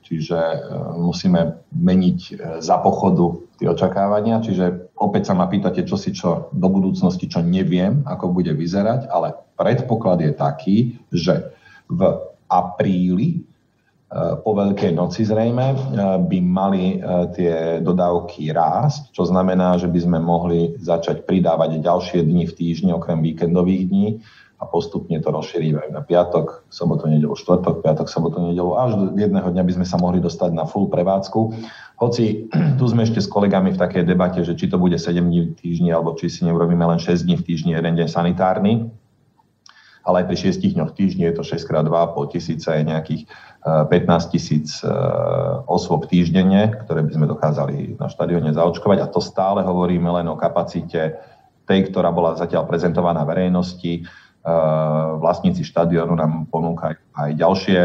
Čiže 0.04 0.36
e, 0.36 0.58
musíme 1.00 1.64
meniť 1.72 2.20
e, 2.20 2.32
za 2.60 2.76
pochodu 2.84 3.40
tie 3.56 3.72
očakávania. 3.72 4.44
Čiže 4.44 4.92
opäť 5.00 5.32
sa 5.32 5.34
ma 5.38 5.48
pýtate, 5.48 5.88
čo 5.88 5.96
si 5.96 6.12
čo 6.12 6.52
do 6.52 6.68
budúcnosti, 6.68 7.24
čo 7.24 7.40
neviem, 7.40 8.04
ako 8.04 8.36
bude 8.36 8.52
vyzerať, 8.52 9.08
ale 9.08 9.32
predpoklad 9.56 10.20
je 10.20 10.32
taký, 10.36 10.76
že 11.08 11.56
v 11.90 12.29
apríli, 12.50 13.38
e, 13.38 13.40
po 14.42 14.50
Veľkej 14.58 14.90
noci 14.90 15.22
zrejme, 15.22 15.66
e, 15.70 15.76
by 16.26 16.38
mali 16.42 16.98
e, 16.98 17.30
tie 17.38 17.54
dodávky 17.78 18.50
rásť, 18.50 19.14
čo 19.14 19.22
znamená, 19.24 19.78
že 19.78 19.86
by 19.86 20.00
sme 20.02 20.18
mohli 20.18 20.74
začať 20.82 21.22
pridávať 21.22 21.78
ďalšie 21.78 22.26
dni 22.26 22.50
v 22.50 22.56
týždni, 22.58 22.90
okrem 22.90 23.22
víkendových 23.22 23.84
dní 23.86 24.08
a 24.60 24.68
postupne 24.68 25.16
to 25.24 25.32
rozšírime 25.32 25.88
na 25.88 26.04
piatok, 26.04 26.68
sobotu, 26.68 27.08
nedelu, 27.08 27.32
štvrtok, 27.32 27.80
piatok, 27.80 28.12
sobotu, 28.12 28.44
nedelu, 28.44 28.76
až 28.76 28.90
do 28.92 29.04
jedného 29.16 29.48
dňa 29.48 29.64
by 29.64 29.72
sme 29.80 29.86
sa 29.88 29.96
mohli 29.96 30.20
dostať 30.20 30.52
na 30.52 30.68
full 30.68 30.92
prevádzku. 30.92 31.40
Hoci 31.96 32.52
tu 32.78 32.84
sme 32.84 33.08
ešte 33.08 33.24
s 33.24 33.28
kolegami 33.32 33.72
v 33.72 33.80
takej 33.80 34.04
debate, 34.04 34.44
že 34.44 34.52
či 34.52 34.68
to 34.68 34.76
bude 34.76 35.00
7 35.00 35.16
dní 35.16 35.40
v 35.48 35.56
týždni, 35.56 35.96
alebo 35.96 36.12
či 36.12 36.28
si 36.28 36.44
neurobíme 36.44 36.84
len 36.84 37.00
6 37.00 37.24
dní 37.24 37.40
v 37.40 37.46
týždni, 37.48 37.72
jeden 37.72 37.96
deň 37.96 38.08
sanitárny, 38.12 38.92
ale 40.04 40.24
aj 40.24 40.26
pri 40.32 40.36
6 40.52 40.74
dňoch 40.76 40.92
týždni 40.96 41.28
je 41.28 41.34
to 41.36 41.42
6 41.44 41.60
x 41.60 41.68
2,5 41.68 42.34
tisíca, 42.34 42.76
je 42.76 42.84
nejakých 42.88 43.22
15 43.60 43.92
eh, 43.92 44.28
tisíc 44.32 44.80
eh, 44.80 44.88
osôb 45.68 46.08
týždenne, 46.08 46.72
ktoré 46.84 47.04
by 47.04 47.12
sme 47.12 47.26
dokázali 47.28 48.00
na 48.00 48.08
štadióne 48.08 48.56
zaočkovať 48.56 48.98
a 49.04 49.10
to 49.12 49.20
stále 49.20 49.60
hovoríme 49.60 50.08
len 50.08 50.26
o 50.32 50.40
kapacite 50.40 51.20
tej, 51.68 51.80
ktorá 51.92 52.08
bola 52.10 52.34
zatiaľ 52.40 52.64
prezentovaná 52.64 53.20
verejnosti. 53.28 54.00
Eh, 54.00 54.48
vlastníci 55.20 55.60
štadiónu 55.60 56.16
nám 56.16 56.48
ponúkajú 56.48 56.96
aj 57.12 57.30
ďalšie 57.36 57.78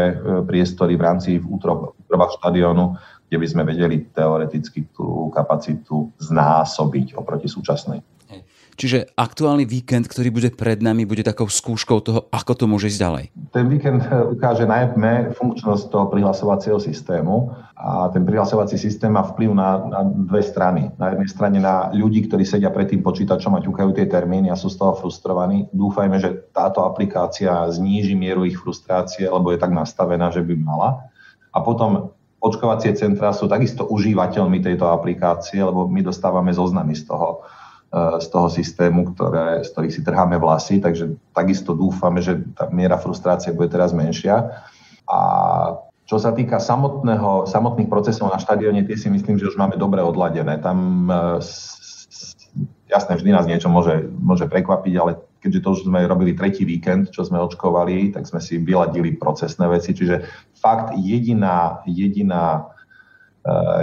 priestory 0.48 0.96
v 0.96 1.04
rámci 1.04 1.30
v 1.36 1.60
útrobách 1.60 2.40
štadiónu, 2.40 2.96
kde 3.28 3.36
by 3.36 3.46
sme 3.46 3.62
vedeli 3.68 4.08
teoreticky 4.16 4.88
tú 4.96 5.28
kapacitu 5.28 6.08
znásobiť 6.16 7.20
oproti 7.20 7.52
súčasnej. 7.52 8.00
Čiže 8.76 9.16
aktuálny 9.16 9.64
víkend, 9.64 10.04
ktorý 10.04 10.28
bude 10.28 10.52
pred 10.52 10.84
nami, 10.84 11.08
bude 11.08 11.24
takou 11.24 11.48
skúškou 11.48 11.98
toho, 12.04 12.20
ako 12.28 12.52
to 12.52 12.64
môže 12.68 12.92
ísť 12.92 13.00
ďalej. 13.00 13.24
Ten 13.56 13.72
víkend 13.72 14.04
ukáže 14.04 14.68
najmä 14.68 15.32
funkčnosť 15.32 15.88
toho 15.88 16.12
prihlasovacieho 16.12 16.76
systému 16.76 17.56
a 17.72 18.12
ten 18.12 18.28
prihlasovací 18.28 18.76
systém 18.76 19.08
má 19.08 19.24
vplyv 19.24 19.56
na, 19.56 19.80
na 19.88 20.00
dve 20.04 20.44
strany. 20.44 20.92
Na 21.00 21.16
jednej 21.16 21.28
strane 21.32 21.56
na 21.56 21.88
ľudí, 21.88 22.28
ktorí 22.28 22.44
sedia 22.44 22.68
pred 22.68 22.92
tým 22.92 23.00
počítačom 23.00 23.56
a 23.56 23.64
ťukajú 23.64 23.96
tie 23.96 24.04
termíny 24.04 24.52
a 24.52 24.60
sú 24.60 24.68
z 24.68 24.76
toho 24.76 24.92
frustrovaní. 24.92 25.72
Dúfajme, 25.72 26.20
že 26.20 26.52
táto 26.52 26.84
aplikácia 26.84 27.64
zníži 27.72 28.12
mieru 28.12 28.44
ich 28.44 28.60
frustrácie, 28.60 29.24
lebo 29.24 29.56
je 29.56 29.58
tak 29.58 29.72
nastavená, 29.72 30.28
že 30.28 30.44
by 30.44 30.52
mala. 30.52 31.08
A 31.56 31.64
potom 31.64 32.12
očkovacie 32.44 32.92
centrá 32.92 33.32
sú 33.32 33.48
takisto 33.48 33.88
užívateľmi 33.88 34.60
tejto 34.60 34.92
aplikácie, 34.92 35.64
lebo 35.64 35.88
my 35.88 36.04
dostávame 36.04 36.52
zoznamy 36.52 36.92
z 36.92 37.08
toho 37.08 37.40
z 37.96 38.26
toho 38.28 38.48
systému, 38.52 39.16
ktoré, 39.16 39.64
z 39.64 39.72
ktorých 39.72 39.94
si 39.94 40.02
trháme 40.04 40.36
vlasy, 40.36 40.84
takže 40.84 41.16
takisto 41.32 41.72
dúfame, 41.72 42.20
že 42.20 42.44
tá 42.52 42.68
miera 42.68 43.00
frustrácie 43.00 43.56
bude 43.56 43.72
teraz 43.72 43.96
menšia. 43.96 44.52
A 45.08 45.18
čo 46.04 46.20
sa 46.20 46.36
týka 46.36 46.60
samotného, 46.60 47.48
samotných 47.48 47.88
procesov 47.88 48.30
na 48.30 48.38
štadióne, 48.38 48.84
tie 48.84 49.00
si 49.00 49.08
myslím, 49.08 49.40
že 49.40 49.48
už 49.48 49.56
máme 49.56 49.80
dobre 49.80 50.04
odladené. 50.04 50.60
Tam 50.60 51.08
e, 51.08 51.40
jasné, 52.92 53.12
vždy 53.16 53.30
nás 53.32 53.48
niečo 53.48 53.72
môže, 53.72 54.06
môže 54.20 54.44
prekvapiť, 54.44 54.94
ale 55.00 55.18
keďže 55.40 55.62
to 55.64 55.68
už 55.72 55.80
sme 55.88 56.04
robili 56.04 56.36
tretí 56.36 56.68
víkend, 56.68 57.10
čo 57.10 57.24
sme 57.24 57.40
očkovali, 57.42 58.12
tak 58.12 58.28
sme 58.28 58.44
si 58.44 58.60
vyladili 58.60 59.16
procesné 59.16 59.66
veci. 59.72 59.96
Čiže 59.96 60.22
fakt 60.54 60.94
jediná, 61.00 61.80
jediná 61.88 62.75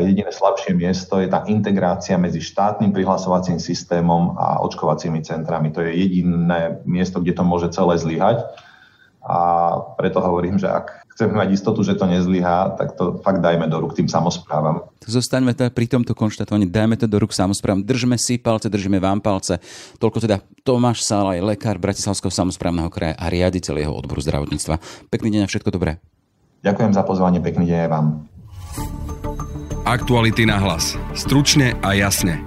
jediné 0.04 0.32
slabšie 0.32 0.76
miesto 0.76 1.24
je 1.24 1.32
tá 1.32 1.48
integrácia 1.48 2.20
medzi 2.20 2.44
štátnym 2.44 2.92
prihlasovacím 2.92 3.64
systémom 3.64 4.36
a 4.36 4.60
očkovacími 4.64 5.24
centrami. 5.24 5.72
To 5.72 5.80
je 5.80 5.96
jediné 5.96 6.84
miesto, 6.84 7.24
kde 7.24 7.34
to 7.36 7.44
môže 7.48 7.72
celé 7.72 7.96
zlyhať. 7.96 8.44
A 9.24 9.40
preto 9.96 10.20
hovorím, 10.20 10.60
že 10.60 10.68
ak 10.68 11.08
chceme 11.16 11.40
mať 11.40 11.56
istotu, 11.56 11.80
že 11.86 11.96
to 11.96 12.04
nezlyhá, 12.10 12.76
tak 12.76 13.00
to 13.00 13.24
fakt 13.24 13.40
dajme 13.40 13.70
do 13.72 13.80
rúk 13.80 13.96
tým 13.96 14.12
samozprávam. 14.12 14.84
Zostaňme 15.06 15.56
teda 15.56 15.72
pri 15.72 15.88
tomto 15.88 16.12
konštatovaní, 16.12 16.68
dajme 16.68 17.00
to 17.00 17.08
do 17.08 17.24
rúk 17.24 17.32
samozprávam, 17.32 17.86
držme 17.86 18.20
si 18.20 18.36
palce, 18.36 18.68
držíme 18.68 19.00
vám 19.00 19.24
palce. 19.24 19.64
Toľko 20.02 20.28
teda 20.28 20.44
Tomáš 20.68 21.08
Sálaj, 21.08 21.40
lekár 21.40 21.80
Bratislavského 21.80 22.34
samozprávneho 22.34 22.92
kraja 22.92 23.16
a 23.16 23.32
riaditeľ 23.32 23.76
jeho 23.80 23.94
odboru 23.96 24.20
zdravotníctva. 24.20 25.08
Pekný 25.08 25.40
deň 25.40 25.42
a 25.46 25.48
všetko 25.48 25.72
dobré. 25.72 26.04
Ďakujem 26.68 26.92
za 26.92 27.04
pozvanie, 27.08 27.40
pekný 27.40 27.70
deň 27.72 27.80
aj 27.88 27.90
vám. 27.92 28.08
Aktuality 29.84 30.48
na 30.48 30.64
hlas. 30.64 30.96
Stručne 31.12 31.76
a 31.84 31.92
jasne. 31.92 32.40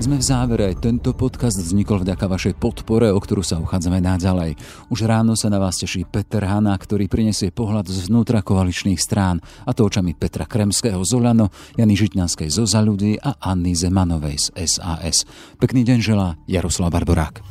Sme 0.00 0.16
v 0.16 0.24
závere. 0.24 0.72
Tento 0.72 1.12
podcast 1.12 1.60
vznikol 1.60 2.00
vďaka 2.00 2.24
vašej 2.24 2.56
podpore, 2.56 3.12
o 3.12 3.20
ktorú 3.20 3.44
sa 3.44 3.60
uchádzame 3.60 4.00
naďalej. 4.00 4.56
Už 4.88 5.04
ráno 5.04 5.36
sa 5.36 5.52
na 5.52 5.60
vás 5.60 5.76
teší 5.76 6.08
Peter 6.08 6.40
Hana, 6.48 6.72
ktorý 6.80 7.12
prinesie 7.12 7.52
pohľad 7.52 7.92
z 7.92 8.08
vnútra 8.08 8.40
koaličných 8.40 8.96
strán, 8.96 9.44
a 9.68 9.76
to 9.76 9.84
očami 9.84 10.16
Petra 10.16 10.48
Kremského 10.48 11.04
z 11.04 11.12
Olano, 11.12 11.52
Jany 11.76 11.92
Žitňanskej 11.92 12.48
zo 12.48 12.64
Za 12.64 12.80
a 12.80 13.30
Anny 13.44 13.76
Zemanovej 13.76 14.48
z 14.48 14.64
SAS. 14.64 15.28
Pekný 15.60 15.84
deň 15.84 15.98
želá 16.00 16.40
Jaroslav 16.48 16.88
Barborák. 16.88 17.44